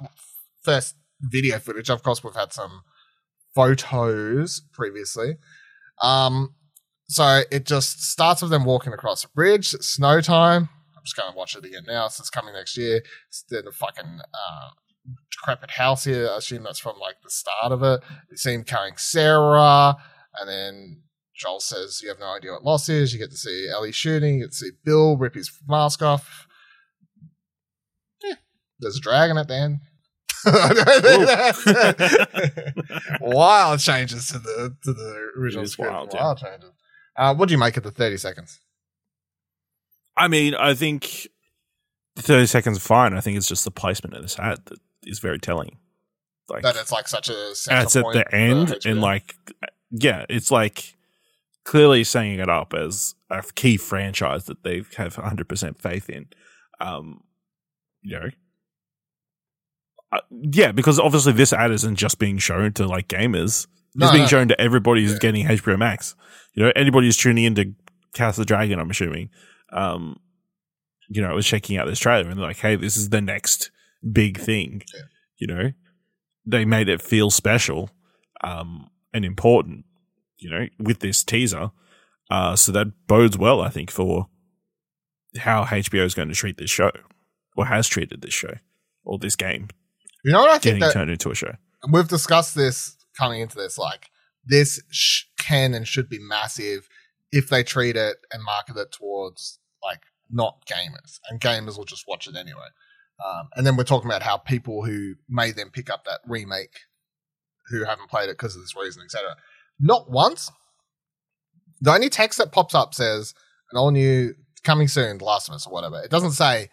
first 0.62 0.95
video 1.21 1.59
footage. 1.59 1.89
Of 1.89 2.03
course, 2.03 2.24
we've 2.24 2.35
had 2.35 2.53
some 2.53 2.81
photos 3.53 4.62
previously. 4.74 5.38
Um, 6.01 6.55
so 7.07 7.43
it 7.51 7.65
just 7.65 8.03
starts 8.03 8.41
with 8.41 8.51
them 8.51 8.65
walking 8.65 8.93
across 8.93 9.24
a 9.24 9.29
bridge. 9.29 9.74
It's 9.74 9.88
snow 9.88 10.21
time. 10.21 10.69
I'm 10.95 11.03
just 11.03 11.15
going 11.15 11.31
to 11.31 11.38
watch 11.38 11.55
it 11.55 11.65
again 11.65 11.83
now. 11.88 12.07
So 12.07 12.21
it's 12.21 12.29
coming 12.29 12.53
next 12.53 12.77
year. 12.77 13.01
It's 13.29 13.45
a 13.51 13.71
fucking 13.71 14.19
uh, 14.33 14.69
decrepit 15.31 15.71
house 15.71 16.03
here. 16.03 16.29
I 16.31 16.38
assume 16.38 16.63
that's 16.63 16.79
from 16.79 17.00
like 17.00 17.21
the 17.24 17.29
start 17.29 17.71
of 17.71 17.83
it. 17.83 18.01
See 18.38 18.53
him 18.53 18.63
carrying 18.63 18.97
Sarah, 18.97 19.95
and 20.39 20.50
then 20.50 21.01
Joel 21.36 21.60
says, 21.60 22.01
"You 22.01 22.10
have 22.10 22.20
no 22.20 22.34
idea 22.36 22.51
what 22.54 22.63
loss 22.63 22.89
is." 22.89 23.13
You 23.13 23.20
get 23.20 23.32
to 23.32 23.38
see 23.38 23.68
Ellie 23.70 23.92
shooting. 23.92 24.36
You 24.36 24.44
get 24.46 24.51
to 24.51 24.58
see 24.58 24.72
Bill 24.84 25.18
rip 25.18 25.36
his 25.36 25.51
mask 25.68 26.01
off. 26.01 26.48
Yeah, 28.24 28.36
there's 28.80 28.98
a 28.98 29.02
dragon 29.02 29.38
at 29.38 29.48
the 29.48 29.56
end. 29.56 29.80
wild 33.21 33.80
changes 33.80 34.28
to 34.28 34.39
the 34.39 34.76
to 34.84 34.93
the 34.93 35.32
original 35.38 35.65
script. 35.65 35.91
wild, 35.91 36.13
Wild, 36.13 36.39
yeah. 36.41 36.50
changes. 36.52 36.71
Uh, 37.17 37.34
what 37.36 37.48
do 37.50 37.54
you 37.54 37.58
make 37.58 37.78
of 37.78 37.84
the 37.84 37.91
thirty 37.91 38.17
seconds? 38.17 38.60
I 40.17 40.28
mean, 40.30 40.56
I 40.56 40.74
think 40.74 41.28
30 42.17 42.45
seconds 42.45 42.80
fine. 42.80 43.13
I 43.13 43.19
think 43.19 43.36
it's 43.36 43.50
just 43.50 43.65
the 43.65 43.71
placement 43.71 44.15
of 44.15 44.21
this 44.21 44.39
ad 44.39 44.60
that 44.67 44.80
is 45.04 45.19
very 45.19 45.39
telling. 45.39 45.78
Like, 46.48 46.63
That 46.63 46.78
it's 46.78 46.89
like 46.91 47.10
such 47.10 47.28
a 47.30 47.50
it's 47.52 47.67
at 47.67 47.89
the 47.91 48.26
end, 48.34 48.78
and 48.86 49.02
like, 49.02 49.36
yeah, 49.91 50.26
it's 50.30 50.52
like 50.52 50.94
clearly 51.65 52.04
setting 52.04 52.39
it 52.39 52.49
up 52.49 52.73
as 52.73 53.15
a 53.30 53.43
key 53.56 53.75
franchise 53.75 54.45
that 54.45 54.63
they 54.63 54.84
have 54.97 55.15
100% 55.15 55.78
faith 55.78 56.10
in. 56.10 56.28
Um, 56.80 57.21
you 58.01 58.17
know, 58.19 58.30
uh, 60.12 60.19
yeah, 60.30 60.71
because 60.71 60.99
obviously 60.99 61.34
this 61.34 61.51
ad 61.51 61.71
isn't 61.71 61.95
just 61.95 62.19
being 62.19 62.38
shown 62.38 62.71
to 62.73 62.88
like 62.88 63.08
gamers. 63.08 63.67
No, 63.95 64.06
it's 64.06 64.13
being 64.13 64.23
no. 64.23 64.28
shown 64.30 64.47
to 64.49 64.62
everybody 64.62 65.01
who's 65.01 65.13
Yeah. 65.13 65.19
getting 65.19 65.47
HBO 65.47 65.78
Max. 65.78 66.15
You 66.54 66.63
know, 66.63 66.71
anybody 66.75 67.08
who's 67.08 67.17
tuning 67.17 67.43
into 67.45 67.73
Cast 68.13 68.38
the 68.38 68.45
Dragon, 68.45 68.80
I'm 68.80 68.89
assuming, 68.91 69.30
um, 69.71 70.19
you 71.10 71.21
know, 71.21 71.34
was 71.34 71.47
checking 71.47 71.78
out 71.78 71.88
this 71.88 71.99
trailer 71.99 72.30
and 72.30 72.38
they're 72.39 72.45
like, 72.47 72.58
hey, 72.58 72.75
this 72.75 72.95
is 72.95 73.10
the 73.10 73.21
next 73.21 73.71
big 74.12 74.38
thing. 74.39 74.84
Yeah. 74.93 75.01
You 75.38 75.47
know, 75.47 75.71
they 76.45 76.63
made 76.65 76.88
it 76.89 77.01
feel 77.01 77.30
special 77.32 77.89
um, 78.43 78.89
and 79.13 79.25
important, 79.25 79.86
you 80.38 80.50
know, 80.50 80.67
with 80.80 81.00
this 81.00 81.24
teaser. 81.24 81.71
Uh, 82.30 82.56
so 82.56 82.71
that 82.71 82.88
bodes 83.08 83.38
well, 83.38 83.62
I 83.62 83.69
think, 83.69 83.91
for 83.91 84.28
how 85.38 85.63
HBO 85.63 86.06
is 86.06 86.15
going 86.15 86.30
to 86.30 86.36
treat 86.36 86.58
this 86.58 86.71
show 86.71 86.91
or 87.56 87.65
has 87.67 87.88
treated 87.88 88.21
this 88.21 88.34
show 88.34 88.56
or 89.04 89.19
this 89.19 89.36
game 89.36 89.67
you 90.26 90.32
know 90.32 90.41
what 90.41 90.50
I 90.50 90.54
think 90.54 90.63
getting 90.63 90.80
that 90.80 90.93
turned 90.93 91.12
into 91.12 91.30
a 91.30 91.36
show. 91.36 91.54
And 91.84 91.93
we've 91.93 92.08
discussed 92.08 92.56
this 92.56 92.98
coming 93.15 93.41
into 93.41 93.56
this. 93.56 93.78
Like 93.78 94.10
this 94.43 94.82
sh- 94.89 95.26
can 95.38 95.76
and 95.76 95.88
should 95.88 96.10
be 96.10 96.17
massive 96.19 96.89
if 97.32 97.50
they 97.50 97.62
treat 97.62 97.95
it 97.95 98.17
and 98.32 98.43
market 98.43 98.76
it 98.76 98.91
towards 98.91 99.60
like 99.84 100.02
not 100.32 100.65
gamers, 100.65 101.19
and 101.30 101.39
gamers 101.39 101.78
will 101.78 101.86
just 101.86 102.06
watch 102.08 102.28
it 102.28 102.36
anyway. 102.36 102.65
Um, 103.24 103.50
and 103.56 103.67
then 103.67 103.78
we're 103.78 103.84
talking 103.84 104.10
about 104.10 104.24
how 104.24 104.38
people 104.38 104.84
who 104.84 105.13
made 105.30 105.56
them 105.56 105.69
pick 105.71 105.91
up 105.91 106.06
that 106.06 106.21
remake, 106.28 106.80
who 107.67 107.86
haven't 107.86 108.10
played 108.10 108.30
it 108.30 108.38
because 108.38 108.56
of 108.56 108.63
this 108.63 108.76
reason, 108.76 109.04
etc. 109.04 109.36
Not 109.79 110.09
once. 110.09 110.51
The 111.81 111.93
only 111.93 112.09
text 112.09 112.38
that 112.39 112.51
pops 112.51 112.73
up 112.73 112.93
says 112.93 113.33
an 113.71 113.77
all 113.77 113.91
new 113.91 114.33
coming 114.63 114.88
soon, 114.88 115.17
The 115.17 115.25
Last 115.25 115.49
of 115.49 115.55
Us 115.55 115.67
or 115.67 115.73
whatever. 115.73 116.01
It 116.01 116.09
doesn't 116.09 116.31
say 116.31 116.69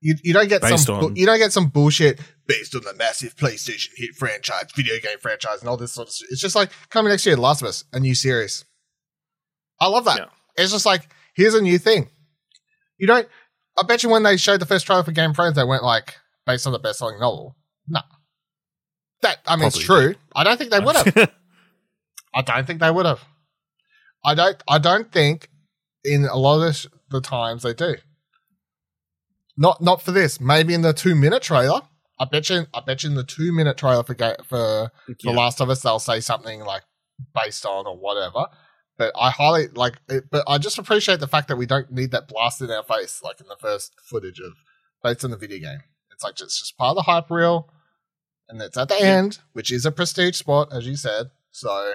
you, 0.00 0.14
you 0.22 0.32
don't 0.32 0.48
get 0.48 0.62
Based 0.62 0.84
some 0.86 1.04
on- 1.04 1.16
you 1.16 1.26
don't 1.26 1.38
get 1.38 1.52
some 1.52 1.68
bullshit 1.68 2.20
based 2.46 2.74
on 2.74 2.82
the 2.84 2.94
massive 2.94 3.34
PlayStation 3.36 3.88
hit 3.96 4.14
franchise, 4.14 4.66
video 4.74 4.98
game 5.00 5.18
franchise, 5.20 5.60
and 5.60 5.68
all 5.68 5.76
this 5.76 5.92
sort 5.92 6.08
of 6.08 6.14
stuff. 6.14 6.28
It's 6.30 6.40
just 6.40 6.54
like 6.54 6.70
coming 6.90 7.10
next 7.10 7.26
year, 7.26 7.34
The 7.36 7.42
Last 7.42 7.62
of 7.62 7.68
Us, 7.68 7.84
a 7.92 7.98
new 8.00 8.14
series. 8.14 8.64
I 9.80 9.88
love 9.88 10.04
that. 10.04 10.18
Yeah. 10.18 10.26
It's 10.56 10.72
just 10.72 10.86
like 10.86 11.08
here's 11.34 11.54
a 11.54 11.62
new 11.62 11.78
thing. 11.78 12.10
You 12.98 13.06
don't. 13.06 13.28
I 13.78 13.82
bet 13.84 14.02
you 14.02 14.08
when 14.08 14.22
they 14.24 14.36
showed 14.36 14.60
the 14.60 14.66
first 14.66 14.86
trailer 14.86 15.04
for 15.04 15.12
Game 15.12 15.30
of 15.30 15.36
Thrones, 15.36 15.56
they 15.56 15.64
went 15.64 15.84
like 15.84 16.16
based 16.46 16.66
on 16.66 16.72
the 16.72 16.78
best 16.78 16.98
selling 16.98 17.18
novel. 17.20 17.56
No, 17.86 18.00
that 19.22 19.38
I 19.46 19.56
mean 19.56 19.66
it's 19.66 19.84
Probably 19.84 20.14
true. 20.14 20.20
I 20.34 20.44
don't 20.44 20.58
think 20.58 20.70
they 20.70 20.80
would 20.80 20.96
have. 20.96 21.32
I 22.38 22.42
don't 22.42 22.68
think 22.68 22.78
they 22.78 22.90
would 22.90 23.04
have. 23.04 23.24
I 24.24 24.36
don't. 24.36 24.62
I 24.68 24.78
don't 24.78 25.10
think 25.10 25.50
in 26.04 26.24
a 26.24 26.36
lot 26.36 26.62
of 26.62 26.72
the, 26.72 26.88
the 27.10 27.20
times 27.20 27.64
they 27.64 27.74
do. 27.74 27.96
Not 29.56 29.82
not 29.82 30.02
for 30.02 30.12
this. 30.12 30.40
Maybe 30.40 30.72
in 30.72 30.82
the 30.82 30.92
two 30.92 31.16
minute 31.16 31.42
trailer. 31.42 31.80
I 32.20 32.26
bet 32.26 32.48
you. 32.48 32.66
I 32.72 32.80
bet 32.80 33.02
you 33.02 33.10
in 33.10 33.16
the 33.16 33.24
two 33.24 33.52
minute 33.52 33.76
trailer 33.76 34.04
for 34.04 34.14
for 34.44 34.92
Yeah. 35.08 35.14
The 35.24 35.32
Last 35.32 35.60
of 35.60 35.68
Us, 35.68 35.82
they'll 35.82 35.98
say 35.98 36.20
something 36.20 36.60
like 36.60 36.84
based 37.34 37.66
on 37.66 37.88
or 37.88 37.96
whatever. 37.96 38.46
But 38.96 39.12
I 39.18 39.30
highly 39.30 39.66
like. 39.74 39.96
It, 40.08 40.30
but 40.30 40.44
I 40.46 40.58
just 40.58 40.78
appreciate 40.78 41.18
the 41.18 41.26
fact 41.26 41.48
that 41.48 41.56
we 41.56 41.66
don't 41.66 41.90
need 41.90 42.12
that 42.12 42.28
blast 42.28 42.62
in 42.62 42.70
our 42.70 42.84
face 42.84 43.20
like 43.24 43.40
in 43.40 43.48
the 43.48 43.56
first 43.60 43.94
footage 44.08 44.38
of 44.38 44.52
based 45.02 45.24
on 45.24 45.32
the 45.32 45.36
video 45.36 45.58
game. 45.58 45.80
It's 46.12 46.22
like 46.22 46.40
it's 46.40 46.60
just 46.60 46.76
part 46.76 46.90
of 46.90 46.96
the 46.96 47.10
hype 47.10 47.30
reel, 47.32 47.68
and 48.48 48.62
it's 48.62 48.76
at 48.76 48.88
the 48.88 49.00
end, 49.00 49.38
which 49.54 49.72
is 49.72 49.84
a 49.84 49.90
prestige 49.90 50.36
spot, 50.36 50.68
as 50.72 50.86
you 50.86 50.94
said. 50.94 51.30
So 51.50 51.94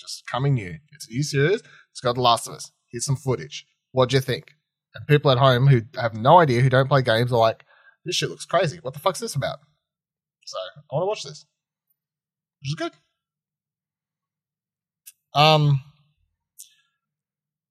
just 0.00 0.26
coming 0.26 0.54
new. 0.54 0.78
It's 0.92 1.08
a 1.08 1.12
new 1.12 1.22
series. 1.22 1.62
It's 1.90 2.00
got 2.00 2.14
The 2.14 2.20
Last 2.22 2.46
of 2.48 2.54
Us. 2.54 2.70
Here's 2.88 3.04
some 3.04 3.16
footage. 3.16 3.66
What 3.92 4.08
do 4.08 4.16
you 4.16 4.20
think? 4.20 4.52
And 4.94 5.06
people 5.06 5.30
at 5.30 5.38
home 5.38 5.66
who 5.68 5.82
have 6.00 6.14
no 6.14 6.38
idea, 6.38 6.60
who 6.62 6.70
don't 6.70 6.88
play 6.88 7.02
games, 7.02 7.32
are 7.32 7.38
like, 7.38 7.64
"This 8.04 8.16
shit 8.16 8.30
looks 8.30 8.44
crazy. 8.44 8.78
What 8.82 8.94
the 8.94 9.00
fuck's 9.00 9.20
this 9.20 9.36
about?" 9.36 9.58
So 10.44 10.58
I 10.58 10.94
want 10.94 11.02
to 11.02 11.06
watch 11.06 11.22
this, 11.22 11.46
which 12.60 12.70
is 12.70 12.74
good. 12.74 12.92
Um, 15.34 15.80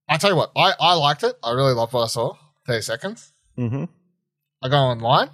I 0.08 0.18
tell 0.18 0.30
you 0.30 0.38
what, 0.38 0.52
I 0.56 0.74
I 0.80 0.94
liked 0.94 1.24
it. 1.24 1.36
I 1.44 1.52
really 1.52 1.74
loved 1.74 1.94
what 1.94 2.04
I 2.04 2.08
saw. 2.08 2.36
Thirty 2.66 2.82
seconds. 2.82 3.34
hmm 3.56 3.86
I 4.62 4.70
go 4.70 4.78
online. 4.78 5.30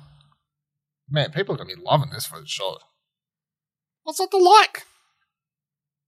Man, 1.10 1.32
people 1.32 1.54
are 1.54 1.58
gonna 1.58 1.76
be 1.76 1.82
loving 1.82 2.10
this 2.12 2.26
for 2.26 2.42
sure. 2.46 2.80
What's 4.04 4.20
not 4.20 4.32
to 4.32 4.38
like? 4.38 4.86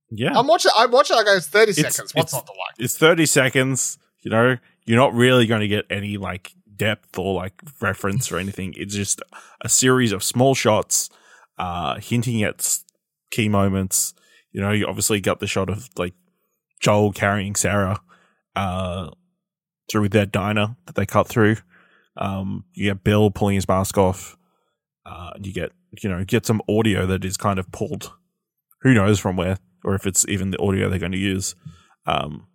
Yeah. 0.10 0.32
I'm 0.38 0.48
watching. 0.48 0.72
I 0.78 0.86
watch 0.86 1.12
it. 1.12 1.16
I 1.16 1.24
go, 1.24 1.36
it's 1.36 1.48
thirty 1.48 1.72
It's- 1.72 1.96
seconds. 1.96 2.14
What's 2.16 2.34
it's- 2.34 2.34
not 2.34 2.46
to 2.48 2.52
like? 2.52 2.76
it's 2.80 2.98
30 2.98 3.26
seconds 3.26 3.98
you 4.22 4.30
know 4.32 4.58
you're 4.86 4.98
not 5.00 5.14
really 5.14 5.46
going 5.48 5.62
to 5.62 5.68
get 5.68 5.86
any 5.90 6.18
like 6.18 6.54
depth 6.76 7.18
or 7.18 7.34
like 7.34 7.54
reference 7.82 8.32
or 8.32 8.38
anything 8.38 8.74
it's 8.78 8.94
just 8.96 9.22
a 9.62 9.70
series 9.70 10.12
of 10.12 10.24
small 10.24 10.54
shots 10.56 11.10
uh, 11.58 11.96
hinting 12.00 12.44
at 12.44 12.78
key 13.32 13.50
moments. 13.50 14.14
You 14.52 14.62
know, 14.62 14.72
you 14.72 14.86
obviously 14.88 15.20
got 15.22 15.40
the 15.40 15.48
shot 15.48 15.70
of 15.70 15.90
like 15.98 16.14
Joel 16.80 17.12
carrying 17.12 17.56
Sarah 17.56 18.00
uh, 18.56 19.10
through 19.92 20.10
their 20.10 20.26
diner 20.28 20.76
that 20.86 20.96
they 20.96 21.06
cut 21.08 21.28
through. 21.28 21.58
Um, 22.16 22.64
you 22.74 22.90
get 22.92 23.04
Bill 23.04 23.32
pulling 23.32 23.56
his 23.56 23.68
mask 23.68 23.98
off. 23.98 24.38
Uh, 25.06 25.32
you 25.42 25.52
get 25.54 25.72
you 26.02 26.10
know 26.10 26.24
get 26.24 26.46
some 26.46 26.62
audio 26.70 27.06
that 27.08 27.26
is 27.26 27.38
kind 27.38 27.58
of 27.60 27.72
pulled. 27.72 28.12
Who 28.82 28.94
knows 28.94 29.20
from 29.20 29.36
where, 29.36 29.58
or 29.88 29.96
if 29.96 30.06
it's 30.06 30.28
even 30.28 30.52
the 30.52 30.60
audio 30.60 30.90
they're 30.90 31.00
going 31.00 31.14
to 31.14 31.18
use. 31.18 31.56
Um, 32.06 32.48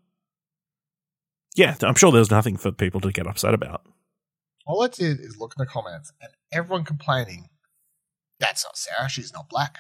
yeah, 1.56 1.74
I'm 1.80 1.94
sure 1.94 2.12
there's 2.12 2.30
nothing 2.30 2.58
for 2.58 2.70
people 2.70 3.00
to 3.00 3.10
get 3.10 3.26
upset 3.26 3.54
about. 3.54 3.86
All 4.66 4.82
I 4.82 4.88
did 4.88 5.18
is 5.18 5.38
look 5.38 5.54
in 5.56 5.62
the 5.62 5.66
comments 5.66 6.12
and 6.20 6.30
everyone 6.52 6.84
complaining, 6.84 7.48
that's 8.38 8.64
not 8.64 8.76
Sarah, 8.76 9.08
she's 9.08 9.32
not 9.32 9.48
black. 9.48 9.78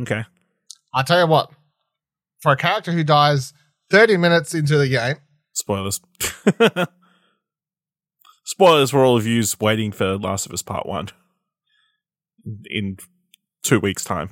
Okay. 0.00 0.24
I'll 0.94 1.04
tell 1.04 1.18
you 1.20 1.26
what, 1.26 1.50
for 2.40 2.52
a 2.52 2.56
character 2.56 2.92
who 2.92 3.02
dies 3.02 3.52
30 3.90 4.18
minutes 4.18 4.54
into 4.54 4.78
the 4.78 4.88
game, 4.88 5.16
Spoilers. 5.52 6.00
Spoilers 8.46 8.92
for 8.92 9.04
all 9.04 9.16
of 9.16 9.26
you 9.26 9.42
waiting 9.60 9.90
for 9.90 10.16
Last 10.16 10.46
of 10.46 10.52
Us 10.52 10.62
Part 10.62 10.86
1 10.86 11.08
in 12.70 12.96
two 13.64 13.80
weeks' 13.80 14.04
time. 14.04 14.30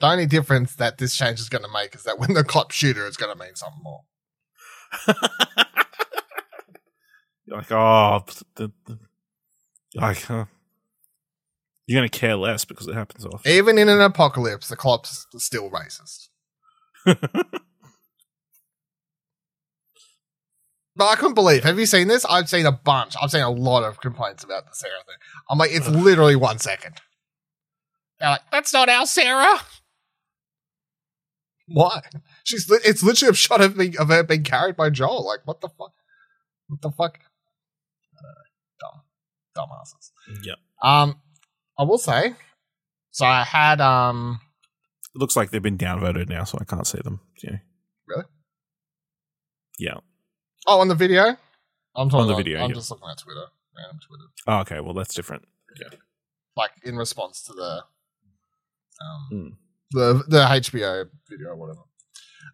the 0.00 0.06
only 0.06 0.26
difference 0.26 0.76
that 0.76 0.98
this 0.98 1.16
change 1.16 1.40
is 1.40 1.48
going 1.48 1.64
to 1.64 1.70
make 1.74 1.96
is 1.96 2.04
that 2.04 2.20
when 2.20 2.34
the 2.34 2.44
cop 2.44 2.70
shooter, 2.70 3.04
it's 3.04 3.16
going 3.16 3.36
to 3.36 3.44
mean 3.44 3.56
something 3.56 3.82
more. 3.82 4.02
You're 7.46 7.56
like, 7.56 7.72
oh, 7.72 8.24
the, 8.54 8.70
the, 8.86 8.98
like, 9.96 10.30
uh, 10.30 10.44
you're 11.88 11.98
going 11.98 12.08
to 12.08 12.16
care 12.16 12.36
less 12.36 12.64
because 12.64 12.86
it 12.86 12.94
happens 12.94 13.26
often. 13.26 13.50
Even 13.50 13.76
in 13.76 13.88
an 13.88 14.00
apocalypse, 14.00 14.68
the 14.68 14.76
cops 14.76 15.26
are 15.34 15.40
still 15.40 15.68
racist. 15.68 16.28
But 20.96 21.06
I 21.10 21.14
couldn't 21.14 21.34
believe. 21.34 21.62
Have 21.62 21.78
you 21.78 21.86
seen 21.86 22.08
this? 22.08 22.24
I've 22.24 22.48
seen 22.48 22.66
a 22.66 22.72
bunch. 22.72 23.14
I've 23.22 23.30
seen 23.30 23.42
a 23.42 23.50
lot 23.50 23.84
of 23.84 24.00
complaints 24.00 24.42
about 24.42 24.64
the 24.64 24.72
Sarah 24.74 24.98
thing. 25.06 25.14
I'm 25.48 25.56
like, 25.56 25.70
it's 25.72 25.88
literally 25.88 26.34
one 26.34 26.58
second. 26.58 26.96
They're 28.18 28.30
like, 28.30 28.40
that's 28.50 28.72
not 28.72 28.88
our 28.88 29.06
Sarah. 29.06 29.60
Why? 31.68 32.00
She's. 32.42 32.68
Li- 32.68 32.80
it's 32.84 33.04
literally 33.04 33.30
a 33.30 33.34
shot 33.34 33.60
of, 33.60 33.76
me, 33.76 33.96
of 33.96 34.08
her 34.08 34.24
being 34.24 34.42
carried 34.42 34.74
by 34.74 34.90
Joel. 34.90 35.24
Like, 35.24 35.40
what 35.44 35.60
the 35.60 35.68
fuck? 35.68 35.92
What 36.66 36.82
the 36.82 36.90
fuck? 36.90 37.20
I 38.16 38.22
don't 38.82 38.96
know. 38.96 39.02
Dumb, 39.54 39.68
dumbasses. 39.68 40.44
yeah. 40.44 40.54
Um, 40.82 41.20
I 41.78 41.84
will 41.84 41.98
say. 41.98 42.34
So 43.12 43.24
I 43.24 43.44
had 43.44 43.80
um. 43.80 44.40
It 45.18 45.20
looks 45.20 45.34
like 45.34 45.50
they've 45.50 45.60
been 45.60 45.76
downvoted 45.76 46.28
now, 46.28 46.44
so 46.44 46.58
I 46.60 46.64
can't 46.64 46.86
see 46.86 47.00
them. 47.02 47.18
Yeah. 47.42 47.56
Really? 48.06 48.22
Yeah. 49.76 49.94
Oh, 50.64 50.78
on 50.80 50.86
the 50.86 50.94
video. 50.94 51.36
I'm 51.96 52.08
talking 52.08 52.20
On 52.20 52.26
the 52.28 52.34
on- 52.34 52.38
video, 52.38 52.60
I'm 52.60 52.68
yeah. 52.70 52.74
just 52.74 52.88
looking 52.92 53.08
at 53.10 53.18
Twitter, 53.18 53.46
random 53.76 53.98
Twitter. 54.06 54.24
Oh, 54.46 54.58
okay. 54.60 54.78
Well, 54.78 54.94
that's 54.94 55.12
different. 55.14 55.42
Yeah. 55.80 55.98
Like 56.56 56.70
in 56.84 56.96
response 56.96 57.42
to 57.44 57.52
the 57.52 57.82
um 59.02 59.28
Mm. 59.32 59.56
the 59.90 60.22
the 60.28 60.44
HBO 60.46 61.08
video 61.28 61.48
or 61.48 61.56
whatever. 61.56 61.80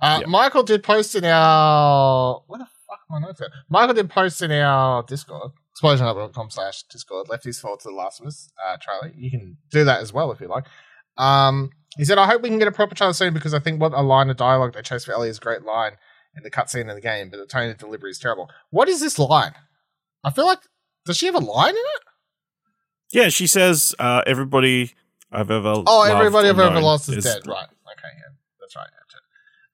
Uh, 0.00 0.20
Yeah. 0.22 0.27
Michael 0.27 0.62
did 0.62 0.83
post 0.83 1.14
in 1.14 1.27
our 1.27 2.42
what 2.46 2.59
the 2.61 2.64
fuck 2.88 3.00
are 3.11 3.20
my 3.20 3.27
notes 3.27 3.42
at? 3.42 3.50
Michael 3.68 3.94
did 3.94 4.09
post 4.09 4.40
in 4.40 4.50
our 4.53 5.03
Discord, 5.03 5.53
explosionhub.com 5.77 6.48
slash 6.50 6.83
Discord, 6.85 7.29
left 7.29 7.44
his 7.44 7.61
thoughts 7.61 7.85
to 7.85 7.90
the 7.90 7.94
Last 7.94 8.20
of 8.22 8.27
Us 8.27 8.48
uh, 8.66 8.79
trailer. 8.81 9.12
You 9.14 9.31
can 9.31 9.59
do 9.70 9.85
that 9.85 10.00
as 10.00 10.14
well 10.14 10.33
if 10.33 10.40
you 10.40 10.48
like. 10.48 10.64
Um, 11.18 11.70
he 11.97 12.05
said, 12.05 12.19
I 12.19 12.27
hope 12.27 12.43
we 12.43 12.49
can 12.49 12.59
get 12.59 12.69
a 12.69 12.73
proper 12.73 12.95
trailer 12.95 13.13
soon 13.13 13.35
because 13.35 13.55
I 13.55 13.59
think 13.59 13.81
what 13.81 13.93
a 13.93 14.03
line 14.03 14.31
of 14.31 14.37
dialogue 14.37 14.75
they 14.75 14.83
chose 14.83 15.05
for 15.05 15.13
Ellie 15.13 15.29
is 15.29 15.39
a 15.39 15.41
great 15.41 15.63
line 15.63 15.93
in 16.37 16.43
the 16.43 16.51
cutscene 16.51 16.89
in 16.89 16.95
the 16.95 17.01
game, 17.01 17.31
but 17.31 17.39
the 17.39 17.47
tone 17.47 17.71
of 17.71 17.79
delivery 17.79 18.11
is 18.11 18.19
terrible. 18.19 18.51
What 18.71 18.89
is 18.89 19.01
this 19.01 19.19
line? 19.19 19.55
I 20.25 20.31
feel 20.31 20.47
like 20.47 20.61
does 21.05 21.17
she 21.17 21.27
have 21.27 21.35
a 21.35 21.39
line 21.39 21.71
in 21.71 21.77
it? 21.77 22.03
Yeah, 23.13 23.29
she 23.29 23.47
says, 23.47 23.95
uh, 23.99 24.23
everybody 24.27 24.93
I've 25.31 25.51
ever 25.51 25.83
Oh, 25.87 26.03
everybody 26.03 26.49
I've 26.49 26.59
ever 26.59 26.81
lost 26.81 27.09
is, 27.09 27.25
dead. 27.25 27.47
Right. 27.47 27.65
Okay, 27.65 28.09
yeah. 28.17 28.35
That's 28.61 28.75
right. 28.77 28.89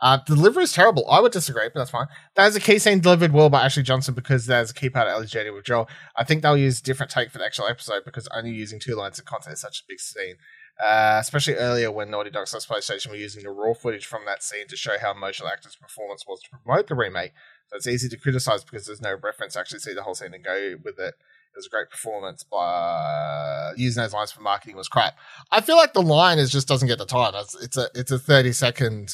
Uh, 0.03 0.19
delivery 0.27 0.65
is 0.65 0.73
terrible. 0.73 1.09
I 1.11 1.21
would 1.21 1.33
disagree, 1.33 1.69
but 1.73 1.81
that's 1.81 1.91
fine. 1.91 2.07
That 2.35 2.47
is 2.49 2.57
a 2.57 2.61
key 2.61 2.79
scene 2.79 3.01
delivered 3.01 3.33
well 3.33 3.51
by 3.51 3.63
Ashley 3.63 3.83
Johnson 3.83 4.15
because 4.15 4.47
there's 4.47 4.71
a 4.71 4.75
key 4.75 4.89
part 4.89 5.07
of 5.07 5.13
Ellie's 5.13 5.31
journey 5.31 5.51
with 5.51 5.67
Joel. 5.67 5.91
I 6.17 6.25
think 6.25 6.43
they'll 6.43 6.57
use 6.57 6.81
a 6.81 6.83
different 6.83 7.13
take 7.13 7.31
for 7.31 7.37
the 7.37 7.45
actual 7.45 7.67
episode 7.67 8.05
because 8.07 8.27
only 8.35 8.51
using 8.51 8.81
two 8.81 8.95
lines 8.95 9.19
of 9.19 9.27
content 9.27 9.53
is 9.53 9.61
such 9.61 9.81
a 9.81 9.85
big 9.87 10.01
scene. 10.01 10.37
Uh, 10.83 11.19
especially 11.21 11.55
earlier 11.55 11.91
when 11.91 12.11
Naughty 12.11 12.31
Dog 12.31 12.49
slash 12.49 12.67
PlayStation 12.67 13.11
were 13.11 13.17
using 13.17 13.43
the 13.43 13.51
raw 13.51 13.75
footage 13.75 14.07
from 14.07 14.23
that 14.25 14.43
scene 14.43 14.67
to 14.69 14.77
show 14.77 14.97
how 14.99 15.13
emotional 15.13 15.49
actors' 15.49 15.77
performance 15.77 16.25
was 16.27 16.41
to 16.41 16.49
promote 16.51 16.87
the 16.87 16.95
remake. 16.95 17.33
So 17.69 17.77
it's 17.77 17.87
easy 17.87 18.09
to 18.09 18.17
criticize 18.17 18.65
because 18.65 18.87
there's 18.87 19.03
no 19.03 19.15
reference 19.23 19.55
to 19.55 19.61
actually 19.61 19.81
see 19.81 19.93
the 19.93 20.03
whole 20.03 20.15
scene 20.15 20.33
and 20.33 20.43
go 20.43 20.77
with 20.83 20.99
it. 20.99 21.15
It 21.53 21.57
was 21.57 21.67
a 21.67 21.71
great 21.71 21.91
performance, 21.91 22.45
but 22.45 23.73
using 23.77 24.03
those 24.03 24.15
lines 24.15 24.33
for 24.33 24.41
marketing 24.41 24.77
was 24.77 24.89
crap. 24.89 25.19
I 25.51 25.61
feel 25.61 25.77
like 25.77 25.93
the 25.93 26.03
line 26.03 26.39
is 26.39 26.51
just 26.51 26.69
doesn't 26.69 26.89
get 26.89 26.99
the 26.99 27.07
time. 27.07 27.35
It's, 27.35 27.61
it's 27.63 27.77
a 27.77 27.89
it's 27.95 28.13
a 28.13 28.19
thirty 28.19 28.53
second. 28.53 29.13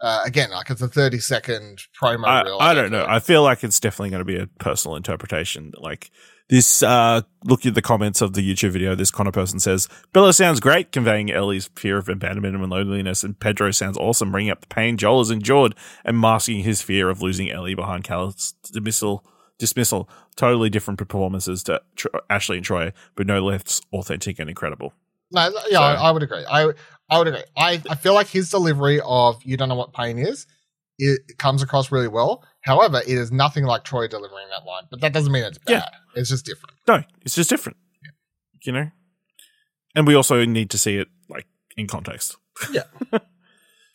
Uh, 0.00 0.22
again, 0.24 0.50
like 0.50 0.70
it's 0.70 0.80
a 0.80 0.88
thirty 0.88 1.18
second 1.18 1.82
promo 2.00 2.26
I, 2.26 2.42
reel. 2.42 2.58
I 2.58 2.72
don't 2.72 2.90
know. 2.90 3.04
I 3.06 3.18
feel 3.18 3.42
like 3.42 3.64
it's 3.64 3.80
definitely 3.80 4.10
going 4.10 4.20
to 4.20 4.24
be 4.24 4.38
a 4.38 4.46
personal 4.46 4.96
interpretation. 4.96 5.72
Like 5.76 6.10
this, 6.50 6.82
uh, 6.82 7.22
look 7.44 7.64
at 7.64 7.74
the 7.74 7.80
comments 7.80 8.20
of 8.20 8.34
the 8.34 8.42
YouTube 8.42 8.72
video. 8.72 8.94
This 8.94 9.10
of 9.10 9.32
person 9.32 9.60
says, 9.60 9.88
Bella 10.12 10.32
sounds 10.34 10.60
great, 10.60 10.92
conveying 10.92 11.30
Ellie's 11.30 11.70
fear 11.76 11.96
of 11.96 12.08
abandonment 12.08 12.54
and 12.56 12.68
loneliness, 12.70 13.22
and 13.24 13.38
Pedro 13.38 13.70
sounds 13.70 13.96
awesome, 13.96 14.30
bringing 14.32 14.50
up 14.50 14.60
the 14.60 14.66
pain 14.66 14.96
Joel 14.96 15.20
has 15.20 15.30
endured 15.30 15.74
and 16.04 16.18
masking 16.20 16.62
his 16.62 16.82
fear 16.82 17.08
of 17.08 17.22
losing 17.22 17.50
Ellie 17.50 17.74
behind 17.74 18.04
Cal's 18.04 18.52
dismissal. 18.64 19.24
Dismissal. 19.58 20.08
Totally 20.36 20.70
different 20.70 20.98
performances 20.98 21.62
to 21.64 21.80
Tr- 21.94 22.08
Ashley 22.28 22.56
and 22.56 22.64
Troy, 22.64 22.92
but 23.14 23.26
no 23.26 23.44
less 23.44 23.80
authentic 23.92 24.38
and 24.38 24.48
incredible. 24.48 24.92
No, 25.30 25.50
yeah, 25.68 25.78
So- 25.78 25.82
I, 25.82 25.94
I 25.94 26.10
would 26.10 26.22
agree. 26.22 26.44
I 26.50 26.72
I 27.10 27.18
would 27.18 27.28
agree. 27.28 27.44
I, 27.56 27.82
I 27.88 27.94
feel 27.94 28.14
like 28.14 28.26
his 28.28 28.50
delivery 28.50 29.00
of 29.04 29.42
"you 29.44 29.56
don't 29.56 29.68
know 29.68 29.74
what 29.74 29.92
pain 29.92 30.18
is" 30.18 30.46
it, 31.00 31.20
it 31.28 31.38
comes 31.38 31.62
across 31.62 31.90
really 31.90 32.08
well. 32.08 32.44
However, 32.62 32.98
it 33.00 33.08
is 33.18 33.32
nothing 33.32 33.64
like 33.64 33.84
Troy 33.84 34.06
delivering 34.06 34.46
that 34.50 34.64
line. 34.66 34.84
But 34.90 35.00
that 35.00 35.12
doesn't 35.12 35.32
mean 35.32 35.44
it's 35.44 35.58
bad. 35.58 35.72
Yeah. 35.72 35.86
It's 36.14 36.28
just 36.30 36.44
different. 36.46 36.74
No, 36.86 37.02
it's 37.22 37.34
just 37.34 37.50
different. 37.50 37.76
You 38.62 38.72
know? 38.72 38.90
And 39.94 40.06
we 40.06 40.14
also 40.14 40.44
need 40.44 40.70
to 40.70 40.78
see 40.78 40.96
it 40.96 41.08
like 41.28 41.46
in 41.76 41.86
context. 41.86 42.36
Yeah. 42.72 42.82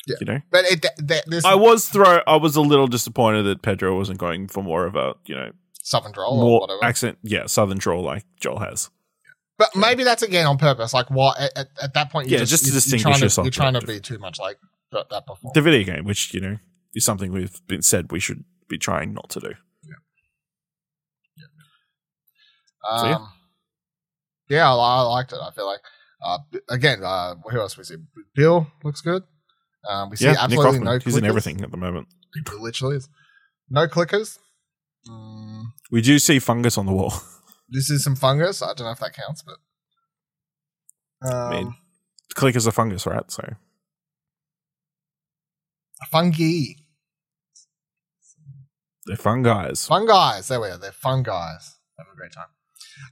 Yeah. 0.07 0.15
You 0.21 0.25
know? 0.27 0.39
But 0.51 0.65
it 0.65 0.81
th- 0.83 1.07
th- 1.07 1.23
this 1.25 1.43
I 1.45 1.55
was 1.55 1.89
throw 1.89 2.19
I 2.27 2.35
was 2.35 2.55
a 2.55 2.61
little 2.61 2.85
disappointed 2.85 3.41
that 3.41 3.63
Pedro 3.63 3.97
wasn't 3.97 4.19
going 4.19 4.47
for 4.47 4.61
more 4.63 4.85
of 4.85 4.95
a, 4.95 5.15
you 5.25 5.33
know, 5.35 5.49
Southern 5.81 6.11
drawl 6.11 6.39
or 6.43 6.61
whatever. 6.61 6.83
accent, 6.83 7.17
yeah, 7.23 7.47
southern 7.47 7.79
drawl 7.79 8.03
like 8.03 8.23
Joel 8.39 8.59
has. 8.59 8.91
But 9.57 9.69
maybe 9.75 10.03
that's 10.03 10.21
again 10.21 10.45
on 10.45 10.59
purpose. 10.59 10.93
Like, 10.93 11.09
what 11.09 11.39
at, 11.39 11.57
at, 11.57 11.67
at 11.81 11.93
that 11.95 12.11
point? 12.11 12.29
You're 12.29 12.37
Yeah, 12.39 12.45
just 12.45 12.65
to 12.65 12.69
you're- 12.69 12.75
distinguish 12.77 13.03
you're 13.03 13.11
trying 13.13 13.19
to, 13.19 13.25
yourself 13.25 13.45
You're 13.45 13.51
trying 13.51 13.73
to 13.73 13.81
be 13.81 13.99
too 13.99 14.19
much 14.19 14.39
like 14.39 14.57
that, 14.91 15.09
that 15.09 15.25
before. 15.25 15.49
The 15.55 15.61
video 15.63 15.95
game, 15.95 16.05
which, 16.05 16.35
you 16.35 16.39
know, 16.41 16.57
is 16.95 17.05
something 17.05 17.31
we've 17.31 17.61
been 17.67 17.81
said 17.81 18.11
we 18.11 18.19
should 18.19 18.43
be 18.67 18.77
trying 18.77 19.13
not 19.13 19.29
to 19.31 19.39
do. 19.39 19.53
Um, 22.89 22.99
So, 22.99 23.05
yeah. 23.07 23.17
yeah. 24.49 24.73
I, 24.73 24.75
I 24.75 25.01
liked 25.01 25.33
it. 25.33 25.39
I 25.41 25.51
feel 25.51 25.65
like 25.65 25.81
uh, 26.23 26.39
again, 26.69 27.03
uh, 27.03 27.35
who 27.49 27.59
else 27.59 27.77
we 27.77 27.83
see? 27.83 27.97
Bill 28.33 28.67
looks 28.83 29.01
good. 29.01 29.23
Um, 29.87 30.09
we 30.09 30.17
see 30.17 30.25
yeah, 30.25 30.35
absolutely 30.39 30.79
no. 30.79 30.97
he's 30.97 31.17
in 31.17 31.25
everything 31.25 31.61
at 31.61 31.71
the 31.71 31.77
moment. 31.77 32.07
He 32.33 32.41
literally 32.57 32.97
is. 32.97 33.07
No 33.69 33.87
clickers. 33.87 34.39
Mm, 35.07 35.65
We 35.91 36.01
do 36.01 36.17
see 36.19 36.39
fungus 36.39 36.77
on 36.77 36.85
the 36.85 36.91
wall. 36.91 37.13
this 37.69 37.89
is 37.89 38.03
some 38.03 38.15
fungus. 38.15 38.61
I 38.61 38.67
don't 38.73 38.85
know 38.85 38.91
if 38.91 38.99
that 38.99 39.13
counts, 39.13 39.43
but 39.43 39.57
um, 41.31 41.49
mean, 41.51 41.75
Clickers 42.35 42.67
are 42.67 42.71
fungus, 42.71 43.05
right? 43.05 43.29
So 43.31 43.43
fungi, 46.11 46.73
they're 49.05 49.15
fun 49.17 49.43
guys. 49.43 49.85
fun 49.87 50.05
guys. 50.05 50.47
There 50.47 50.59
we 50.59 50.67
are. 50.69 50.77
They're 50.77 50.91
fun 50.91 51.23
guys. 51.23 51.75
Have 51.97 52.07
a 52.11 52.15
great 52.17 52.31
time. 52.33 52.47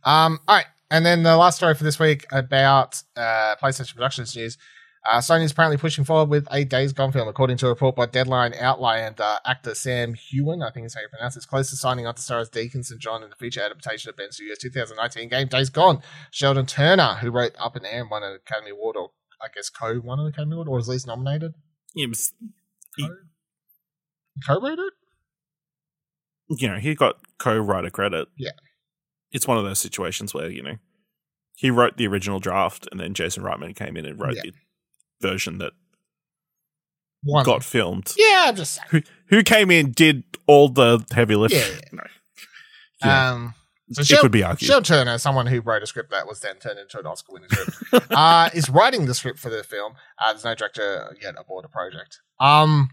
Um, 0.04 0.40
all 0.48 0.56
right, 0.58 0.66
and 0.92 1.06
then 1.06 1.24
the 1.24 1.36
last 1.38 1.58
story 1.58 1.76
for 1.76 1.84
this 1.84 2.00
week 2.00 2.26
about 2.32 3.02
uh, 3.16 3.56
PlayStation 3.62 3.96
Productions 3.96 4.36
news. 4.36 4.58
Uh, 5.06 5.18
Sony 5.18 5.44
is 5.44 5.52
apparently 5.52 5.76
pushing 5.76 6.06
forward 6.06 6.30
with 6.30 6.48
a 6.50 6.64
Days 6.64 6.94
Gone 6.94 7.12
film, 7.12 7.28
according 7.28 7.58
to 7.58 7.66
a 7.66 7.70
report 7.70 7.94
by 7.94 8.06
Deadline 8.06 8.54
Outline. 8.58 9.16
Uh, 9.20 9.36
actor 9.46 9.76
Sam 9.76 10.14
Heughan, 10.16 10.64
I 10.66 10.72
think 10.72 10.86
is 10.86 10.96
how 10.96 11.02
you 11.02 11.10
pronounce 11.10 11.36
it, 11.36 11.40
is 11.40 11.46
close 11.46 11.70
to 11.72 11.76
signing 11.76 12.08
on 12.08 12.16
to 12.16 12.22
star 12.22 12.40
as 12.40 12.48
Deacon 12.48 12.84
St. 12.86 13.02
John 13.02 13.22
in 13.22 13.30
the 13.30 13.36
feature 13.36 13.60
adaptation 13.60 14.10
of 14.10 14.16
Bend 14.16 14.34
Studio's 14.34 14.60
2019 14.60 15.28
game 15.28 15.48
Days 15.50 15.70
Gone. 15.70 16.02
Sheldon 16.32 16.66
Turner, 16.66 17.16
who 17.16 17.32
wrote 17.32 17.52
Up 17.60 17.76
in 17.76 17.86
Air 17.86 18.00
and 18.04 18.10
won 18.10 18.24
an 18.24 18.34
Academy 18.36 18.72
Award, 18.72 18.96
or 18.96 19.10
I 19.42 19.48
guess 19.54 19.70
co 19.70 20.00
won 20.02 20.22
an 20.22 20.28
Academy 20.28 20.54
Award 20.54 20.70
or 20.70 20.76
was 20.78 20.88
at 20.88 20.94
least 20.94 21.08
nominated. 21.08 21.52
It 21.96 22.08
was, 22.08 22.32
He- 22.96 23.10
Co 24.48 24.62
wrote 24.62 24.80
it. 24.80 24.94
You 26.50 26.68
know, 26.68 26.78
he 26.78 26.96
got 26.96 27.16
co-writer 27.40 27.90
credit. 27.90 28.28
Yeah. 28.38 28.52
It's 29.32 29.48
one 29.48 29.58
of 29.58 29.64
those 29.64 29.80
situations 29.80 30.34
where, 30.34 30.50
you 30.50 30.62
know, 30.62 30.76
he 31.56 31.72
wrote 31.72 31.98
the 31.98 32.08
original 32.08 32.40
draft 32.40 32.88
and 32.92 33.00
then 33.00 33.14
Jason 33.14 33.44
Reitman 33.44 33.76
came 33.76 33.96
in 33.98 34.06
and 34.06 34.20
wrote 34.20 34.36
Yeah. 34.36 34.44
the 34.44 34.54
version 35.28 35.58
that 35.60 35.74
One. 37.24 37.46
got 37.46 37.64
filmed. 37.64 38.14
Yeah, 38.18 38.46
I'm 38.48 38.56
just 38.56 38.76
saying. 38.76 38.88
Who 38.92 39.02
who 39.28 39.44
came 39.44 39.72
in, 39.72 39.92
did 39.92 40.24
all 40.48 40.70
the 40.70 41.04
heavy 41.12 41.36
lifting. 41.36 41.60
Yeah, 41.60 41.68
yeah. 41.84 41.90
No. 41.94 42.04
Yeah. 43.04 43.32
Um, 43.32 43.54
so 43.92 44.02
it 44.02 44.08
Shel- 44.08 44.22
could 44.22 44.32
be 44.32 44.44
argued. 44.44 44.68
Shel 44.68 44.82
Turner, 44.82 45.18
someone 45.18 45.46
who 45.48 45.62
wrote 45.62 45.84
a 45.84 45.88
script 45.88 46.12
that 46.12 46.28
was 46.28 46.40
then 46.40 46.58
turned 46.58 46.80
into 46.80 47.00
an 47.00 47.06
Oscar-winning 47.06 47.50
script, 47.50 48.08
uh, 48.12 48.50
is 48.54 48.70
writing 48.70 49.06
the 49.06 49.14
script 49.14 49.40
for 49.40 49.50
the 49.50 49.64
film. 49.64 49.94
Uh, 50.18 50.32
there's 50.34 50.44
no 50.46 50.56
director 50.56 51.16
yet 51.22 51.36
aboard 51.38 51.64
the 51.66 51.70
project. 51.70 52.20
Um, 52.40 52.90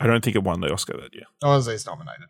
I 0.00 0.06
don't 0.06 0.24
think 0.24 0.34
it 0.36 0.42
won 0.42 0.60
the 0.60 0.72
Oscar 0.72 0.96
that 0.98 1.14
year. 1.14 1.24
or 1.42 1.50
was 1.50 1.68
least 1.68 1.86
nominated. 1.86 2.28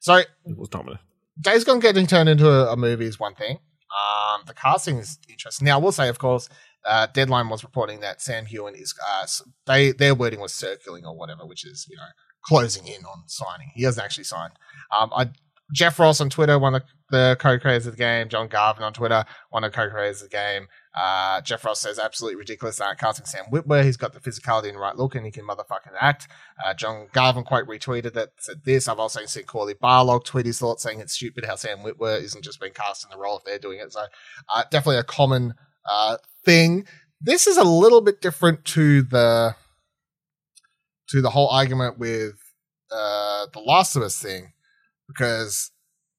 So 0.00 0.16
It 0.16 0.28
was 0.56 0.68
dominant. 0.68 1.00
Days 1.40 1.64
Gone 1.64 1.78
getting 1.78 2.06
turned 2.06 2.28
into 2.28 2.48
a, 2.48 2.72
a 2.72 2.76
movie 2.76 3.06
is 3.06 3.20
one 3.20 3.34
thing. 3.34 3.58
Um, 3.90 4.42
the 4.46 4.54
casting 4.54 4.98
is 4.98 5.18
interesting. 5.28 5.66
Now, 5.66 5.78
I 5.78 5.80
will 5.80 5.92
say, 5.92 6.08
of 6.08 6.18
course, 6.18 6.48
uh, 6.84 7.06
Deadline 7.12 7.48
was 7.48 7.62
reporting 7.62 8.00
that 8.00 8.20
Sam 8.20 8.46
Heughan 8.46 8.74
is 8.74 8.94
uh, 9.06 9.26
they 9.66 9.92
their 9.92 10.14
wording 10.14 10.40
was 10.40 10.52
circling 10.52 11.04
or 11.04 11.16
whatever, 11.16 11.44
which 11.44 11.66
is 11.66 11.86
you 11.90 11.96
know 11.96 12.02
closing 12.42 12.86
in 12.86 13.04
on 13.04 13.24
signing. 13.26 13.70
He 13.74 13.82
hasn't 13.82 14.04
actually 14.04 14.24
signed. 14.24 14.52
Um, 14.98 15.10
I, 15.14 15.30
Jeff 15.72 15.98
Ross 15.98 16.20
on 16.20 16.30
Twitter, 16.30 16.58
one 16.58 16.74
of 16.74 16.82
the 17.10 17.36
co-creators 17.38 17.86
of 17.86 17.94
the 17.94 17.98
game. 17.98 18.28
John 18.28 18.48
Garvin 18.48 18.82
on 18.82 18.92
Twitter, 18.92 19.24
one 19.50 19.64
of 19.64 19.72
the 19.72 19.76
co-creators 19.76 20.22
of 20.22 20.30
the 20.30 20.36
game. 20.36 20.68
Uh, 20.94 21.40
Jeff 21.40 21.64
Ross 21.64 21.80
says 21.80 21.98
absolutely 21.98 22.36
ridiculous 22.36 22.76
that 22.76 22.98
casting 22.98 23.26
Sam 23.26 23.44
Witwer. 23.52 23.84
He's 23.84 23.96
got 23.96 24.12
the 24.12 24.20
physicality 24.20 24.68
and 24.68 24.76
the 24.76 24.80
right 24.80 24.96
look, 24.96 25.14
and 25.14 25.24
he 25.24 25.30
can 25.30 25.46
motherfucking 25.46 25.94
act. 26.00 26.28
Uh, 26.64 26.74
John 26.74 27.06
Garvin 27.12 27.44
quite 27.44 27.66
retweeted 27.66 28.14
that 28.14 28.30
said 28.38 28.64
this. 28.64 28.88
I've 28.88 28.98
also 28.98 29.24
seen 29.26 29.44
Cory 29.44 29.74
Barlog 29.74 30.24
tweet 30.24 30.46
his 30.46 30.58
thoughts 30.58 30.82
saying 30.82 31.00
it's 31.00 31.14
stupid 31.14 31.44
how 31.44 31.54
Sam 31.54 31.78
Witwer 31.78 32.20
isn't 32.22 32.44
just 32.44 32.60
being 32.60 32.72
cast 32.72 33.04
in 33.04 33.10
the 33.10 33.18
role 33.18 33.38
if 33.38 33.44
they're 33.44 33.58
doing 33.58 33.78
it. 33.78 33.92
So 33.92 34.04
uh, 34.52 34.64
definitely 34.70 34.98
a 34.98 35.04
common 35.04 35.54
uh, 35.88 36.16
thing. 36.44 36.86
This 37.20 37.46
is 37.46 37.56
a 37.56 37.64
little 37.64 38.00
bit 38.00 38.20
different 38.20 38.64
to 38.66 39.02
the 39.02 39.54
to 41.10 41.20
the 41.20 41.30
whole 41.30 41.48
argument 41.48 41.98
with 41.98 42.34
uh, 42.90 43.46
the 43.52 43.60
Last 43.60 43.96
of 43.96 44.02
Us 44.02 44.20
thing 44.20 44.52
because 45.12 45.70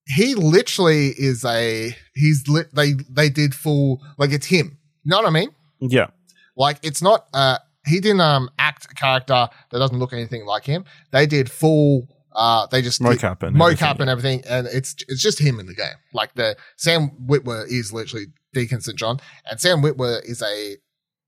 he 0.07 0.35
literally 0.35 1.07
is 1.09 1.45
a 1.45 1.95
he's 2.13 2.47
lit 2.47 2.73
they 2.75 2.93
they 3.09 3.29
did 3.29 3.55
full 3.55 4.01
like 4.17 4.31
it's 4.31 4.47
him. 4.47 4.77
You 5.03 5.11
know 5.11 5.17
what 5.17 5.27
I 5.27 5.31
mean? 5.31 5.49
Yeah. 5.79 6.07
Like 6.55 6.79
it's 6.83 7.01
not 7.01 7.27
uh 7.33 7.57
he 7.85 7.99
didn't 7.99 8.21
um 8.21 8.49
act 8.59 8.85
a 8.91 8.93
character 8.93 9.47
that 9.71 9.77
doesn't 9.79 9.97
look 9.97 10.13
anything 10.13 10.45
like 10.45 10.65
him. 10.65 10.85
They 11.11 11.25
did 11.25 11.49
full 11.49 12.07
uh 12.33 12.67
they 12.67 12.81
just 12.81 13.01
Mocap 13.01 13.43
and 13.43 13.55
mocap 13.55 13.61
everything. 13.61 14.01
and 14.01 14.09
everything 14.09 14.43
and 14.47 14.67
it's 14.67 14.95
it's 15.07 15.21
just 15.21 15.39
him 15.39 15.59
in 15.59 15.65
the 15.67 15.75
game. 15.75 15.95
Like 16.13 16.33
the 16.35 16.55
Sam 16.77 17.11
Witwer 17.25 17.65
is 17.67 17.93
literally 17.93 18.27
Deacon 18.53 18.81
St. 18.81 18.97
John 18.97 19.19
and 19.49 19.59
Sam 19.59 19.81
Witwer 19.81 20.23
is 20.25 20.41
a 20.41 20.77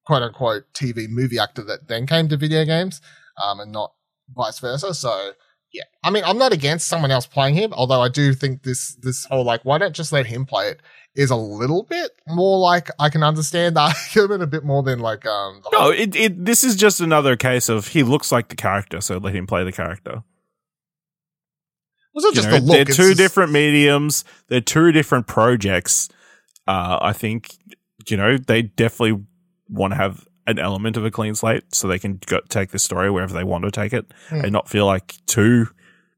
quote 0.05 0.23
unquote 0.23 0.63
TV 0.73 1.07
movie 1.09 1.39
actor 1.39 1.63
that 1.63 1.87
then 1.87 2.05
came 2.07 2.27
to 2.29 2.37
video 2.37 2.65
games 2.65 3.01
um 3.41 3.59
and 3.59 3.71
not 3.71 3.93
vice 4.35 4.59
versa. 4.59 4.93
So 4.93 5.31
yeah. 5.73 5.83
I 6.03 6.09
mean 6.11 6.23
I'm 6.25 6.37
not 6.37 6.53
against 6.53 6.87
someone 6.87 7.11
else 7.11 7.25
playing 7.25 7.55
him, 7.55 7.73
although 7.73 8.01
I 8.01 8.09
do 8.09 8.33
think 8.33 8.63
this 8.63 8.95
this 9.01 9.25
whole 9.25 9.43
like 9.43 9.63
why 9.65 9.77
don't 9.79 9.95
just 9.95 10.11
let 10.13 10.25
him 10.27 10.45
play 10.45 10.69
it 10.69 10.81
is 11.15 11.29
a 11.29 11.35
little 11.35 11.83
bit 11.83 12.11
more 12.27 12.57
like 12.59 12.89
I 12.99 13.09
can 13.09 13.21
understand 13.23 13.75
the 13.75 13.81
argument 14.15 14.41
a 14.43 14.47
bit 14.47 14.63
more 14.63 14.81
than 14.83 14.99
like 14.99 15.25
um 15.25 15.61
No, 15.71 15.89
it, 15.91 16.15
it 16.15 16.45
this 16.45 16.63
is 16.63 16.75
just 16.75 17.01
another 17.01 17.35
case 17.35 17.69
of 17.69 17.87
he 17.89 18.03
looks 18.03 18.31
like 18.31 18.47
the 18.49 18.55
character, 18.55 19.01
so 19.01 19.17
let 19.17 19.35
him 19.35 19.45
play 19.47 19.63
the 19.63 19.71
character. 19.71 20.23
was 22.13 22.23
it 22.25 22.33
just 22.35 22.47
know, 22.49 22.55
the 22.59 22.61
look? 22.61 22.73
they're 22.73 22.81
It's 22.83 22.95
two 22.95 23.03
just- 23.09 23.17
different 23.17 23.51
mediums. 23.51 24.23
They're 24.47 24.61
two 24.61 24.91
different 24.91 25.27
projects. 25.27 26.09
Uh, 26.67 26.97
I 27.01 27.13
think 27.13 27.55
you 28.07 28.17
know 28.17 28.37
they 28.37 28.61
definitely 28.63 29.23
want 29.69 29.91
to 29.91 29.97
have 29.97 30.25
an 30.47 30.59
element 30.59 30.97
of 30.97 31.05
a 31.05 31.11
clean 31.11 31.35
slate, 31.35 31.73
so 31.73 31.87
they 31.87 31.99
can 31.99 32.19
go, 32.25 32.39
take 32.49 32.71
the 32.71 32.79
story 32.79 33.09
wherever 33.09 33.33
they 33.33 33.43
want 33.43 33.63
to 33.63 33.71
take 33.71 33.93
it, 33.93 34.11
Hmm. 34.29 34.41
and 34.41 34.51
not 34.51 34.69
feel 34.69 34.85
like 34.85 35.15
too 35.25 35.67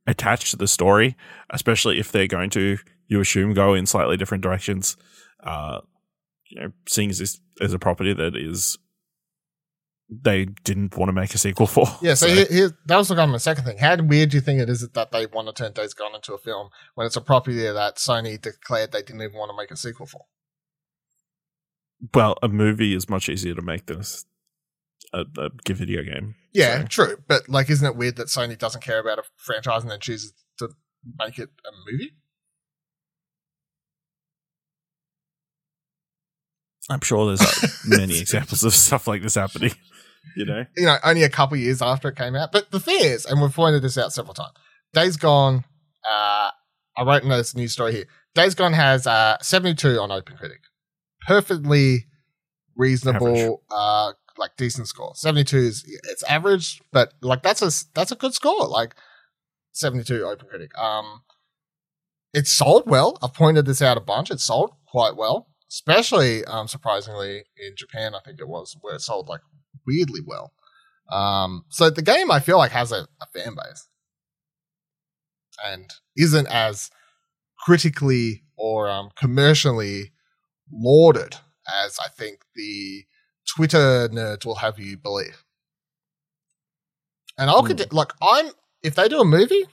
attached 0.07 0.51
to 0.51 0.57
the 0.57 0.67
story. 0.67 1.15
Especially 1.49 1.99
if 1.99 2.11
they're 2.11 2.27
going 2.27 2.49
to, 2.51 2.77
you 3.07 3.19
assume, 3.19 3.53
go 3.53 3.73
in 3.73 3.85
slightly 3.85 4.17
different 4.17 4.43
directions. 4.43 4.97
Uh, 5.43 5.81
you 6.49 6.61
know, 6.61 6.71
seeing 6.87 7.09
as 7.09 7.19
this 7.19 7.39
as 7.61 7.73
a 7.73 7.79
property 7.79 8.13
that 8.13 8.35
is. 8.35 8.77
They 10.07 10.45
didn't 10.45 10.95
want 10.95 11.09
to 11.09 11.13
make 11.13 11.33
a 11.33 11.39
sequel 11.39 11.65
for. 11.65 11.87
Yeah, 11.99 12.13
so, 12.13 12.27
here, 12.33 12.45
here, 12.47 12.77
that 12.85 12.95
was 12.95 13.09
like 13.09 13.27
my 13.27 13.37
second 13.37 13.63
thing. 13.63 13.79
How 13.79 13.95
weird 13.95 14.29
do 14.29 14.37
you 14.37 14.41
think 14.41 14.59
it 14.61 14.69
is 14.69 14.87
that 14.87 15.11
they 15.11 15.25
want 15.25 15.47
to 15.47 15.53
turn 15.53 15.73
Days 15.73 15.95
Gone 15.95 16.13
into 16.13 16.33
a 16.35 16.37
film 16.37 16.69
when 16.93 17.07
it's 17.07 17.15
a 17.15 17.21
property 17.21 17.57
that 17.57 17.95
Sony 17.95 18.39
declared 18.39 18.91
they 18.91 19.01
didn't 19.01 19.23
even 19.23 19.35
want 19.35 19.49
to 19.49 19.57
make 19.57 19.71
a 19.71 19.75
sequel 19.75 20.05
for? 20.05 20.21
Well, 22.13 22.37
a 22.43 22.47
movie 22.47 22.93
is 22.93 23.09
much 23.09 23.29
easier 23.29 23.55
to 23.55 23.61
make 23.61 23.85
than 23.87 24.01
a, 25.13 25.19
a, 25.37 25.49
a 25.69 25.73
video 25.73 26.03
game. 26.03 26.35
Yeah, 26.53 26.81
So- 26.81 26.87
true. 26.87 27.17
But 27.27 27.47
like, 27.49 27.69
isn't 27.69 27.85
it 27.85 27.95
weird 27.95 28.15
that 28.17 28.27
Sony 28.27 28.57
doesn't 28.57 28.83
care 28.83 28.99
about 28.99 29.19
a 29.19 29.23
franchise 29.37 29.81
and 29.83 29.91
then 29.91 29.99
chooses 29.99 30.33
to 30.59 30.69
make 31.19 31.39
it 31.39 31.49
a 31.65 31.91
movie? 31.91 32.11
I'm 36.89 37.01
sure 37.01 37.25
there's 37.27 37.41
uh, 37.41 37.67
many 37.97 38.19
examples 38.19 38.63
of 38.63 38.73
stuff 38.73 39.07
like 39.07 39.21
this 39.23 39.35
happening. 39.35 39.71
You 40.35 40.45
know, 40.45 40.65
You 40.75 40.85
know, 40.85 40.97
only 41.03 41.23
a 41.23 41.29
couple 41.29 41.57
years 41.57 41.81
after 41.81 42.09
it 42.09 42.15
came 42.15 42.35
out. 42.35 42.51
But 42.51 42.71
the 42.71 42.79
thing 42.79 42.99
is, 42.99 43.25
and 43.25 43.41
we've 43.41 43.53
pointed 43.53 43.81
this 43.81 43.97
out 43.97 44.13
several 44.13 44.33
times, 44.33 44.53
Days 44.93 45.17
Gone. 45.17 45.63
Uh, 46.07 46.51
I 46.97 47.03
wrote 47.03 47.23
in 47.23 47.29
this 47.29 47.55
news 47.55 47.73
story 47.73 47.93
here. 47.93 48.05
Days 48.35 48.53
Gone 48.55 48.73
has 48.73 49.07
uh, 49.07 49.37
72 49.41 49.99
on 49.99 50.09
OpenCritic. 50.09 50.59
Perfectly 51.25 52.05
reasonable, 52.75 53.63
uh, 53.71 54.13
like 54.37 54.51
decent 54.57 54.87
score. 54.87 55.13
72 55.15 55.57
is 55.57 55.99
it's 56.09 56.23
average, 56.23 56.81
but 56.91 57.13
like 57.21 57.41
that's 57.43 57.61
a 57.61 57.71
that's 57.93 58.11
a 58.11 58.15
good 58.15 58.33
score. 58.33 58.67
Like 58.67 58.95
72 59.71 60.23
Open 60.23 60.47
Critic. 60.47 60.77
Um, 60.77 61.21
it 62.33 62.47
sold 62.47 62.83
well. 62.85 63.17
I've 63.21 63.33
pointed 63.33 63.65
this 63.65 63.81
out 63.81 63.97
a 63.97 64.01
bunch. 64.01 64.29
It 64.29 64.39
sold 64.39 64.71
quite 64.87 65.15
well, 65.15 65.47
especially 65.69 66.43
um, 66.45 66.67
surprisingly 66.67 67.43
in 67.57 67.75
Japan. 67.75 68.13
I 68.13 68.19
think 68.25 68.39
it 68.39 68.47
was 68.47 68.75
where 68.81 68.95
it 68.95 69.01
sold 69.01 69.27
like 69.27 69.41
weirdly 69.87 70.21
well. 70.25 70.53
Um, 71.11 71.65
so 71.69 71.89
the 71.89 72.01
game 72.01 72.31
I 72.31 72.39
feel 72.39 72.57
like 72.57 72.71
has 72.71 72.91
a, 72.91 73.07
a 73.21 73.27
fan 73.33 73.55
base 73.55 73.87
and 75.63 75.89
isn't 76.17 76.47
as 76.47 76.89
critically 77.63 78.43
or 78.57 78.89
um, 78.89 79.09
commercially 79.15 80.11
lauded 80.71 81.35
as 81.83 81.97
I 82.03 82.07
think 82.09 82.41
the 82.55 83.03
Twitter 83.55 84.09
nerds 84.09 84.45
will 84.45 84.55
have 84.55 84.79
you 84.79 84.97
believe. 84.97 85.43
And 87.37 87.49
I'll 87.49 87.61
Hmm. 87.61 87.67
conti- 87.67 87.85
like 87.91 88.11
I'm 88.21 88.51
if 88.83 88.95
they 88.95 89.07
do 89.07 89.19
a 89.19 89.25
movie, 89.25 89.65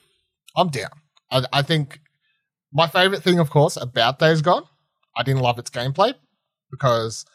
I'm 0.57 0.68
down. 0.68 0.90
I, 1.31 1.44
I 1.52 1.62
think 1.62 2.00
my 2.72 2.87
favorite 2.87 3.22
thing, 3.22 3.38
of 3.38 3.50
course, 3.50 3.76
about 3.76 4.18
Days 4.18 4.40
Gone, 4.42 4.64
I 5.16 5.22
didn't 5.22 5.42
love 5.42 5.59
its 5.59 5.70
gameplay 5.70 6.14
because 6.70 7.26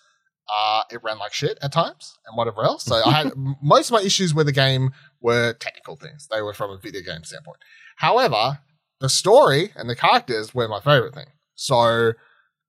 uh, 0.49 0.81
it 0.91 1.03
ran 1.03 1.19
like 1.19 1.33
shit 1.33 1.57
at 1.61 1.71
times 1.71 2.17
and 2.25 2.35
whatever 2.35 2.63
else. 2.63 2.83
So 2.85 2.95
I 2.95 3.11
had 3.11 3.33
most 3.61 3.89
of 3.89 3.93
my 3.93 4.01
issues 4.01 4.33
with 4.33 4.47
the 4.47 4.51
game 4.51 4.91
were 5.21 5.53
technical 5.53 5.95
things. 5.95 6.27
They 6.31 6.41
were 6.41 6.53
from 6.53 6.71
a 6.71 6.77
video 6.77 7.01
game 7.01 7.23
standpoint. 7.23 7.57
However, 7.97 8.59
the 8.99 9.09
story 9.09 9.71
and 9.75 9.89
the 9.89 9.95
characters 9.95 10.55
were 10.55 10.67
my 10.67 10.79
favorite 10.79 11.13
thing. 11.13 11.27
So 11.55 12.13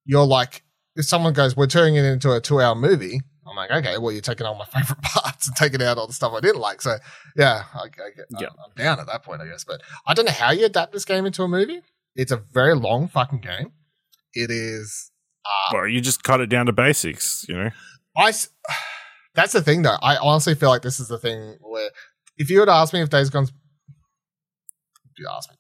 you're 0.05 0.27
like, 0.27 0.63
if 0.99 1.07
someone 1.07 1.33
goes, 1.33 1.57
"We're 1.57 1.67
turning 1.67 1.95
it 1.95 2.05
into 2.05 2.33
a 2.33 2.41
two-hour 2.41 2.75
movie," 2.75 3.21
I'm 3.49 3.57
like, 3.57 3.71
okay, 3.71 3.97
well, 3.99 4.13
you're 4.13 4.21
taking 4.21 4.47
all 4.47 4.55
my 4.55 4.65
favorite 4.81 5.01
parts 5.01 5.47
and 5.47 5.57
taking 5.57 5.83
out 5.83 5.97
all 5.97 6.07
the 6.07 6.13
stuff 6.13 6.33
I 6.35 6.41
didn't 6.41 6.61
like. 6.61 6.83
So 6.83 6.97
yeah, 7.37 7.65
I, 7.75 7.85
I 7.85 7.89
get, 7.89 8.27
Yeah. 8.39 8.49
I'm 8.49 8.73
down 8.77 9.01
at 9.01 9.07
that 9.07 9.23
point, 9.23 9.41
I 9.41 9.47
guess. 9.47 9.65
But 9.65 9.81
I 10.07 10.13
don't 10.15 10.27
know 10.27 10.33
how 10.33 10.51
you 10.51 10.67
adapt 10.67 10.93
this 10.93 11.05
game 11.05 11.25
into 11.25 11.43
a 11.43 11.49
movie. 11.49 11.81
It's 12.15 12.33
a 12.33 12.37
very 12.37 12.75
long 12.75 13.09
fucking 13.09 13.41
game. 13.41 13.73
It 14.35 14.51
is. 14.51 15.11
Uh, 15.45 15.77
or 15.77 15.89
you 15.89 16.01
just 16.01 16.23
cut 16.23 16.41
it 16.41 16.49
down 16.49 16.67
to 16.67 16.73
basics. 16.73 17.47
You 17.49 17.55
know, 17.57 17.71
I. 18.17 18.33
That's 19.35 19.53
the 19.53 19.63
thing, 19.63 19.83
though. 19.83 19.99
I 20.03 20.17
honestly 20.17 20.57
feel 20.57 20.69
like 20.69 20.83
this 20.83 20.99
is 20.99 21.07
the 21.07 21.19
thing 21.19 21.59
where, 21.61 21.91
if 22.39 22.51
you 22.51 22.59
were 22.59 22.67
to 22.67 22.73
ask 22.73 22.93
me 22.93 23.03
if 23.03 23.09
Days 23.09 23.31
Gone's, 23.31 23.51
if 23.51 25.19
you 25.19 25.29
ask 25.31 25.49
me, 25.49 25.55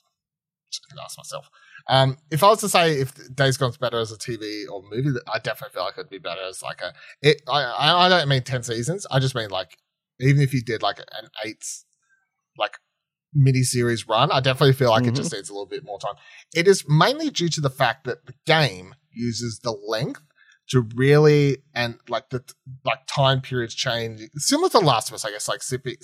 just 0.72 0.84
gonna 0.90 1.02
ask 1.04 1.16
myself. 1.16 1.48
Um, 1.88 2.18
if 2.30 2.42
I 2.42 2.48
was 2.48 2.60
to 2.60 2.68
say 2.68 3.00
if 3.00 3.14
Days 3.34 3.56
Gone's 3.56 3.78
better 3.78 3.98
as 3.98 4.12
a 4.12 4.18
TV 4.18 4.64
or 4.70 4.82
movie, 4.82 5.18
I 5.32 5.38
definitely 5.38 5.74
feel 5.74 5.84
like 5.84 5.94
it'd 5.96 6.10
be 6.10 6.18
better 6.18 6.42
as 6.42 6.62
like 6.62 6.80
a. 6.82 6.92
It. 7.22 7.42
I. 7.48 7.62
I 7.62 8.06
I 8.06 8.08
don't 8.08 8.28
mean 8.28 8.42
ten 8.42 8.62
seasons. 8.62 9.06
I 9.10 9.18
just 9.18 9.34
mean 9.34 9.50
like 9.50 9.78
even 10.20 10.42
if 10.42 10.52
you 10.52 10.62
did 10.62 10.82
like 10.82 10.98
an 10.98 11.28
eight, 11.44 11.64
like 12.58 12.78
mini 13.32 13.62
series 13.62 14.06
run, 14.06 14.30
I 14.30 14.40
definitely 14.40 14.74
feel 14.74 14.90
like 14.90 15.06
it 15.06 15.14
just 15.14 15.32
needs 15.32 15.48
a 15.48 15.52
little 15.52 15.66
bit 15.66 15.84
more 15.84 15.98
time. 15.98 16.14
It 16.54 16.68
is 16.68 16.84
mainly 16.88 17.30
due 17.30 17.48
to 17.48 17.60
the 17.60 17.70
fact 17.70 18.04
that 18.04 18.26
the 18.26 18.34
game 18.46 18.94
uses 19.10 19.60
the 19.60 19.72
length 19.72 20.22
to 20.68 20.82
really 20.94 21.58
and 21.74 21.98
like 22.08 22.28
the 22.30 22.42
like 22.84 22.98
time 23.06 23.40
periods 23.40 23.74
change 23.74 24.20
similar 24.36 24.68
to 24.70 24.78
Last 24.78 25.08
of 25.08 25.14
Us, 25.14 25.24
I 25.24 25.30
guess, 25.30 25.48
like 25.48 25.62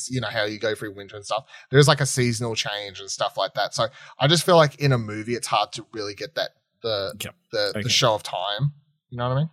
you 0.08 0.20
know 0.20 0.28
how 0.28 0.44
you 0.44 0.58
go 0.58 0.74
through 0.74 0.94
winter 0.94 1.16
and 1.16 1.24
stuff. 1.24 1.44
There's 1.70 1.88
like 1.88 2.00
a 2.00 2.06
seasonal 2.06 2.54
change 2.54 2.98
and 3.00 3.10
stuff 3.10 3.36
like 3.36 3.54
that. 3.54 3.74
So 3.74 3.86
I 4.18 4.26
just 4.26 4.44
feel 4.46 4.56
like 4.56 4.76
in 4.76 4.92
a 4.92 4.98
movie, 4.98 5.34
it's 5.34 5.46
hard 5.46 5.72
to 5.72 5.86
really 5.92 6.14
get 6.14 6.34
that 6.36 6.50
the 6.82 7.14
Yep. 7.20 7.34
the, 7.52 7.58
Okay. 7.76 7.82
the 7.82 7.88
show 7.88 8.14
of 8.14 8.22
time. 8.22 8.72
You 9.10 9.18
know 9.18 9.28
what 9.28 9.34
I 9.36 9.40
mean? 9.40 9.50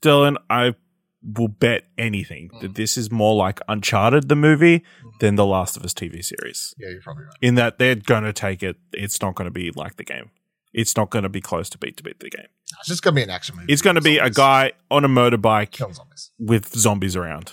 Dylan, 0.00 0.36
I 0.48 0.74
will 1.22 1.48
bet 1.48 1.84
anything 1.98 2.48
Mm. 2.50 2.60
that 2.60 2.74
this 2.76 2.96
is 2.96 3.10
more 3.10 3.34
like 3.34 3.60
Uncharted 3.68 4.28
the 4.28 4.36
movie 4.36 4.84
than 5.20 5.34
the 5.34 5.44
Last 5.44 5.76
of 5.76 5.84
Us 5.84 5.92
TV 5.92 6.22
series. 6.22 6.74
Yeah, 6.78 6.90
you're 6.90 7.00
probably 7.02 7.24
right. 7.24 7.34
In 7.42 7.56
that 7.56 7.78
they're 7.78 7.96
going 7.96 8.22
to 8.24 8.32
take 8.32 8.62
it, 8.62 8.76
it's 8.92 9.20
not 9.20 9.34
going 9.34 9.46
to 9.46 9.50
be 9.50 9.70
like 9.72 9.96
the 9.96 10.04
game. 10.04 10.30
It's 10.72 10.96
not 10.96 11.10
going 11.10 11.22
to 11.24 11.28
be 11.28 11.40
close 11.40 11.68
to 11.70 11.78
beat 11.78 11.96
to 11.96 12.02
beat 12.02 12.20
the 12.20 12.30
game. 12.30 12.46
It's 12.80 12.88
just 12.88 13.02
gonna 13.02 13.14
be 13.14 13.22
an 13.22 13.30
action 13.30 13.56
movie. 13.56 13.72
It's 13.72 13.82
going 13.82 13.96
to 13.96 14.02
be 14.02 14.18
a 14.18 14.28
guy 14.30 14.72
on 14.90 15.04
a 15.04 15.08
motorbike 15.08 15.76
zombies. 15.94 16.30
with 16.38 16.74
zombies 16.74 17.16
around. 17.16 17.52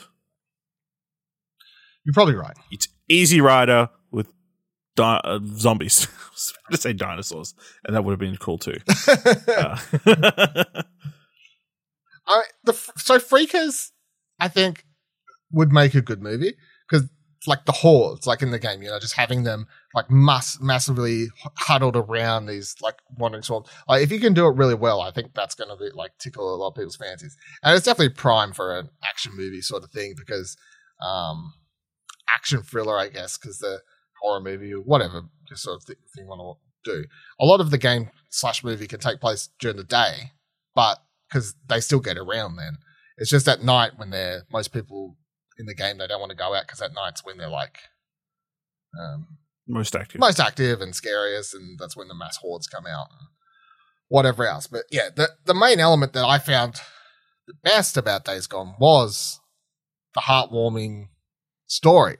You're 2.05 2.13
probably 2.13 2.35
right. 2.35 2.55
It's 2.71 2.87
Easy 3.09 3.41
Rider 3.41 3.89
with 4.11 4.27
di- 4.95 5.21
uh, 5.23 5.39
zombies. 5.55 6.07
I 6.25 6.29
was 6.31 6.53
about 6.67 6.75
to 6.75 6.81
say 6.81 6.93
dinosaurs, 6.93 7.55
and 7.85 7.95
that 7.95 8.03
would 8.03 8.11
have 8.11 8.19
been 8.19 8.37
cool 8.37 8.57
too. 8.57 8.77
Uh, 9.47 9.77
I 12.27 12.43
the 12.63 12.73
so 12.97 13.19
Freakers, 13.19 13.91
I 14.39 14.47
think, 14.47 14.83
would 15.51 15.71
make 15.71 15.93
a 15.93 16.01
good 16.01 16.21
movie 16.21 16.55
because 16.89 17.07
like 17.47 17.65
the 17.65 17.71
hordes, 17.71 18.25
like 18.25 18.41
in 18.41 18.49
the 18.51 18.59
game, 18.59 18.81
you 18.81 18.89
know, 18.89 18.99
just 18.99 19.13
having 19.13 19.43
them 19.43 19.67
like 19.95 20.11
mass 20.11 20.59
massively 20.59 21.27
huddled 21.57 21.95
around 21.95 22.45
these 22.45 22.75
like 22.81 22.95
wandering 23.17 23.43
swarms. 23.43 23.67
Like 23.87 24.03
if 24.03 24.11
you 24.11 24.19
can 24.19 24.33
do 24.33 24.45
it 24.47 24.55
really 24.55 24.75
well, 24.75 25.01
I 25.01 25.11
think 25.11 25.33
that's 25.33 25.55
going 25.55 25.69
to 25.69 25.77
be 25.77 25.89
like 25.95 26.11
tickle 26.19 26.53
a 26.53 26.57
lot 26.57 26.69
of 26.69 26.75
people's 26.75 26.97
fancies, 26.97 27.37
and 27.63 27.75
it's 27.75 27.85
definitely 27.85 28.13
prime 28.13 28.51
for 28.51 28.77
an 28.77 28.89
action 29.03 29.31
movie 29.35 29.61
sort 29.61 29.83
of 29.83 29.91
thing 29.91 30.13
because 30.17 30.57
um 31.01 31.53
action 32.33 32.61
thriller, 32.61 32.97
I 32.97 33.07
guess, 33.07 33.37
because 33.37 33.59
the 33.59 33.79
horror 34.21 34.41
movie 34.41 34.73
or 34.73 34.81
whatever 34.81 35.21
just 35.47 35.63
sort 35.63 35.77
of 35.77 35.83
thing, 35.83 35.95
you 36.17 36.27
want 36.27 36.59
to 36.83 36.91
do. 36.91 37.05
A 37.39 37.45
lot 37.45 37.61
of 37.61 37.71
the 37.71 37.77
game 37.77 38.09
slash 38.29 38.63
movie 38.63 38.87
can 38.87 38.99
take 38.99 39.21
place 39.21 39.49
during 39.59 39.77
the 39.77 39.83
day, 39.83 40.31
but 40.73 40.99
because 41.29 41.55
they 41.67 41.79
still 41.79 41.99
get 41.99 42.17
around 42.17 42.57
then. 42.57 42.77
It's 43.17 43.29
just 43.29 43.47
at 43.47 43.63
night 43.63 43.93
when 43.97 44.09
they're 44.09 44.43
most 44.51 44.73
people 44.73 45.15
in 45.57 45.65
the 45.65 45.75
game 45.75 45.97
they 45.97 46.07
don't 46.07 46.19
want 46.19 46.31
to 46.31 46.35
go 46.37 46.53
out 46.53 46.63
because 46.63 46.81
at 46.81 46.93
night's 46.93 47.23
when 47.23 47.37
they're 47.37 47.47
like 47.47 47.79
um, 48.99 49.37
most 49.67 49.95
active. 49.95 50.19
most 50.19 50.39
active 50.39 50.81
and 50.81 50.95
scariest, 50.95 51.53
and 51.53 51.77
that's 51.79 51.95
when 51.95 52.07
the 52.07 52.15
mass 52.15 52.37
hordes 52.37 52.67
come 52.67 52.85
out 52.85 53.07
and 53.11 53.27
whatever 54.07 54.47
else. 54.47 54.67
But 54.67 54.83
yeah, 54.91 55.09
the 55.15 55.29
the 55.45 55.53
main 55.53 55.79
element 55.79 56.13
that 56.13 56.25
I 56.25 56.39
found 56.39 56.81
the 57.47 57.55
best 57.63 57.97
about 57.97 58.25
Days 58.25 58.47
Gone 58.47 58.75
was 58.79 59.39
the 60.13 60.21
heartwarming 60.21 61.09
story 61.67 62.17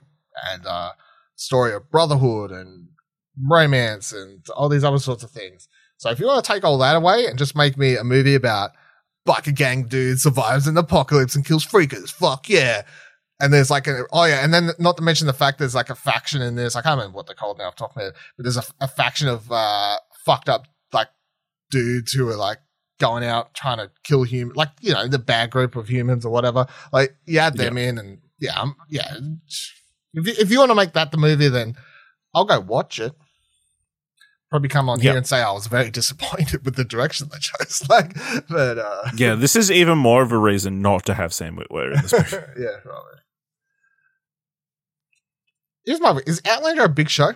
and 0.52 0.66
uh, 0.66 0.92
story 1.36 1.74
of 1.74 1.90
brotherhood 1.90 2.52
and 2.52 2.90
romance 3.50 4.12
and 4.12 4.46
all 4.56 4.70
these 4.70 4.84
other 4.84 5.00
sorts 5.00 5.24
of 5.24 5.32
things. 5.32 5.68
So 5.98 6.10
if 6.10 6.20
you 6.20 6.28
want 6.28 6.44
to 6.44 6.52
take 6.52 6.64
all 6.64 6.78
that 6.80 6.96
away 6.96 7.26
and 7.26 7.38
just 7.38 7.56
make 7.56 7.78
me 7.78 7.96
a 7.96 8.04
movie 8.04 8.36
about 8.36 8.72
biker 9.28 9.56
gang 9.56 9.86
dude 9.86 10.20
survives 10.20 10.68
an 10.68 10.78
apocalypse 10.78 11.36
and 11.36 11.46
kills 11.46 11.66
freakers, 11.66 12.12
fuck 12.12 12.50
yeah. 12.50 12.84
And 13.40 13.52
there's 13.54 13.70
like 13.70 13.86
a 13.88 14.04
oh 14.14 14.24
yeah, 14.26 14.44
and 14.46 14.54
then 14.54 14.70
not 14.80 14.96
to 14.98 15.04
mention 15.04 15.28
the 15.28 15.34
fact 15.34 15.60
there's 15.60 15.76
like 15.76 15.90
a 15.90 15.96
faction 15.96 16.42
in 16.42 16.56
this. 16.56 16.76
I 16.76 16.82
can't 16.82 16.98
remember 16.98 17.18
what 17.18 17.28
they're 17.28 17.36
called 17.36 17.58
now 17.58 17.66
off 17.66 17.76
the 17.76 17.80
top 17.82 17.92
of 17.92 17.96
my 17.98 18.04
head, 18.04 18.14
but 18.38 18.44
there's 18.44 18.56
a, 18.58 18.64
a 18.80 18.88
faction 18.88 19.28
of 19.28 19.52
uh 19.52 19.98
fucked 20.26 20.48
up 20.50 20.68
like 20.94 21.10
dudes 21.70 22.14
who 22.14 22.30
are 22.30 22.38
like 22.38 22.60
going 22.98 23.26
out 23.26 23.54
trying 23.54 23.78
to 23.78 23.92
kill 24.06 24.24
human 24.24 24.56
like 24.56 24.70
you 24.80 24.94
know 24.94 25.06
the 25.08 25.20
bad 25.20 25.52
group 25.52 25.76
of 25.76 25.90
humans 25.90 26.26
or 26.26 26.32
whatever. 26.32 26.66
Like 26.94 27.14
you 27.26 27.40
add 27.40 27.58
them 27.58 27.78
in 27.78 27.98
and 27.98 28.20
yeah, 28.40 28.58
um, 28.60 28.76
yeah. 28.90 29.18
If 30.14 30.28
you, 30.28 30.34
if 30.40 30.50
you 30.50 30.60
want 30.60 30.72
to 30.72 30.76
make 30.76 30.94
that 30.94 31.12
the 31.12 31.18
movie, 31.18 31.50
then 31.50 31.76
I'll 32.34 32.46
go 32.46 32.62
watch 32.62 33.00
it. 33.02 33.14
Probably 34.50 34.70
come 34.70 34.88
on 34.90 35.00
Yeah. 35.00 35.12
here 35.12 35.18
and 35.18 35.28
say 35.28 35.42
I 35.42 35.52
was 35.52 35.68
very 35.68 35.90
disappointed 36.00 36.64
with 36.64 36.76
the 36.76 36.86
direction 36.86 37.30
they 37.32 37.40
chose. 37.40 37.84
Like, 37.90 38.14
but 38.48 38.78
uh, 38.78 39.10
yeah, 39.18 39.36
this 39.36 39.56
is 39.58 39.70
even 39.72 39.98
more 39.98 40.22
of 40.24 40.32
a 40.32 40.38
reason 40.38 40.82
not 40.82 41.06
to 41.08 41.14
have 41.16 41.34
Sam 41.34 41.58
Witwer 41.58 41.96
in 41.96 42.02
this 42.02 42.14
movie. 42.34 42.46
yeah, 42.58 42.78
probably. 42.82 43.20
Here's 45.86 46.02
my 46.02 46.20
is 46.26 46.42
Outlander 46.46 46.84
a 46.84 46.90
big 46.90 47.10
show? 47.10 47.34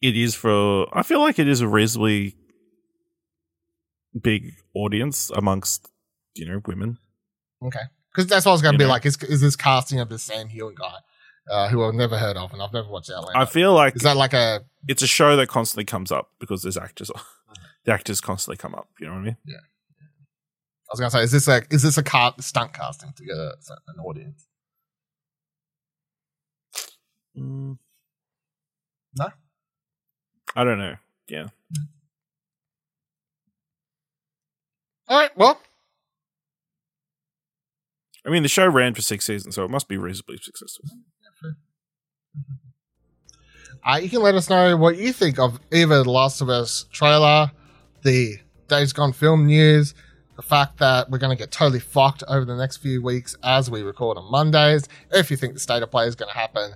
it 0.00 0.16
is 0.16 0.34
for 0.34 0.86
I 0.96 1.02
feel 1.02 1.20
like 1.20 1.38
it 1.38 1.48
is 1.48 1.60
a 1.60 1.68
reasonably 1.68 2.36
big 4.20 4.54
audience 4.74 5.30
amongst 5.30 5.90
you 6.34 6.46
know 6.46 6.60
women. 6.66 6.98
Okay, 7.62 7.80
because 8.12 8.28
that's 8.28 8.46
what 8.46 8.52
I 8.52 8.54
was 8.54 8.62
going 8.62 8.74
to 8.74 8.78
be 8.78 8.84
know? 8.84 8.90
like. 8.90 9.06
Is 9.06 9.16
is 9.24 9.40
this 9.40 9.56
casting 9.56 10.00
of 10.00 10.08
the 10.08 10.18
Sam 10.18 10.48
Heughan 10.48 10.74
guy, 10.76 10.94
uh, 11.50 11.68
who 11.68 11.82
I've 11.84 11.94
never 11.94 12.16
heard 12.16 12.36
of 12.36 12.52
and 12.52 12.62
I've 12.62 12.72
never 12.72 12.88
watched 12.88 13.10
Outlander? 13.10 13.38
I 13.38 13.44
feel 13.46 13.74
like 13.74 13.96
is 13.96 14.02
that 14.02 14.16
like 14.16 14.32
a 14.32 14.60
it's 14.86 15.02
a 15.02 15.06
show 15.08 15.36
that 15.36 15.48
constantly 15.48 15.84
comes 15.84 16.12
up 16.12 16.30
because 16.40 16.62
there's 16.62 16.78
actors. 16.78 17.10
The 17.84 17.94
actors 17.94 18.20
constantly 18.20 18.58
come 18.58 18.74
up. 18.74 18.88
You 19.00 19.06
know 19.06 19.14
what 19.14 19.20
I 19.20 19.24
mean? 19.24 19.36
Yeah. 19.46 19.56
I 19.56 20.90
was 20.92 21.00
gonna 21.00 21.10
say, 21.10 21.22
is 21.22 21.32
this 21.32 21.48
a 21.48 21.62
is 21.70 21.82
this 21.82 21.96
a 21.96 22.02
car, 22.02 22.34
stunt 22.38 22.74
casting 22.74 23.14
to 23.16 23.24
get 23.24 23.34
a, 23.34 23.54
an 23.86 24.00
audience? 24.04 24.47
Mm. 27.38 27.78
No? 29.18 29.28
I 30.56 30.64
don't 30.64 30.78
know. 30.78 30.96
Yeah, 31.28 31.48
All 35.08 35.20
right, 35.20 35.36
well, 35.36 35.60
I 38.26 38.30
mean 38.30 38.42
the 38.42 38.48
show 38.48 38.66
ran 38.66 38.94
for 38.94 39.02
six 39.02 39.26
seasons, 39.26 39.54
so 39.54 39.64
it 39.64 39.70
must 39.70 39.88
be 39.88 39.96
reasonably 39.96 40.38
successful. 40.38 40.84
uh, 43.84 43.98
you 44.02 44.08
can 44.08 44.20
let 44.20 44.34
us 44.34 44.48
know 44.50 44.76
what 44.76 44.96
you 44.96 45.12
think 45.12 45.38
of 45.38 45.60
either 45.72 46.02
the 46.02 46.10
Last 46.10 46.40
of 46.40 46.48
Us 46.48 46.86
trailer, 46.92 47.50
the 48.02 48.36
Days 48.68 48.92
Gone 48.92 49.12
film 49.12 49.46
news, 49.46 49.94
the 50.36 50.42
fact 50.42 50.78
that 50.78 51.10
we're 51.10 51.18
going 51.18 51.36
to 51.36 51.40
get 51.42 51.50
totally 51.50 51.80
fucked 51.80 52.22
over 52.28 52.44
the 52.44 52.56
next 52.56 52.78
few 52.78 53.02
weeks 53.02 53.36
as 53.42 53.70
we 53.70 53.82
record 53.82 54.16
on 54.18 54.30
Mondays. 54.30 54.88
If 55.10 55.30
you 55.30 55.36
think 55.36 55.54
the 55.54 55.60
state 55.60 55.82
of 55.82 55.90
play 55.90 56.06
is 56.06 56.14
going 56.14 56.30
to 56.30 56.38
happen 56.38 56.72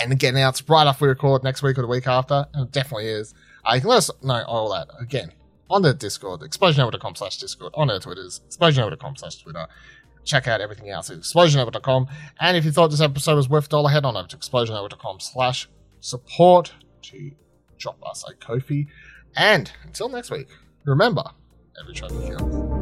and 0.00 0.18
get 0.18 0.34
announced 0.34 0.68
right 0.68 0.86
after 0.86 1.04
we 1.04 1.08
record 1.08 1.44
next 1.44 1.62
week 1.62 1.78
or 1.78 1.82
the 1.82 1.88
week 1.88 2.06
after, 2.06 2.46
and 2.54 2.66
it 2.68 2.72
definitely 2.72 3.06
is. 3.06 3.34
Uh, 3.64 3.74
you 3.74 3.80
can 3.80 3.90
let 3.90 3.98
us 3.98 4.10
know 4.22 4.42
all 4.44 4.72
that 4.72 4.88
again 5.00 5.32
on 5.68 5.82
the 5.82 5.94
Discord, 5.94 6.40
explosionhour.com 6.40 7.14
slash 7.14 7.38
Discord, 7.38 7.72
on 7.76 7.90
our 7.90 8.00
Twitters, 8.00 8.40
explosionhour.com 8.48 9.16
slash 9.16 9.36
Twitter. 9.36 9.66
Check 10.24 10.48
out 10.48 10.60
everything 10.60 10.90
else 10.90 11.10
at 11.10 11.18
explosionhour.com. 11.18 12.08
And 12.40 12.56
if 12.56 12.64
you 12.64 12.72
thought 12.72 12.90
this 12.90 13.00
episode 13.00 13.36
was 13.36 13.48
worth 13.48 13.66
a 13.66 13.68
dollar, 13.68 13.90
head 13.90 14.04
on 14.04 14.16
over 14.16 14.28
to 14.28 14.36
explosionhour.com 14.36 15.20
slash 15.20 15.68
support 16.00 16.72
to 17.02 17.30
drop 17.78 17.98
us 18.06 18.24
a 18.28 18.34
Ko-fi. 18.34 18.86
And 19.36 19.70
until 19.84 20.08
next 20.08 20.30
week, 20.30 20.48
remember, 20.84 21.24
every 21.80 21.94
trophy 21.94 22.28
counts. 22.28 22.79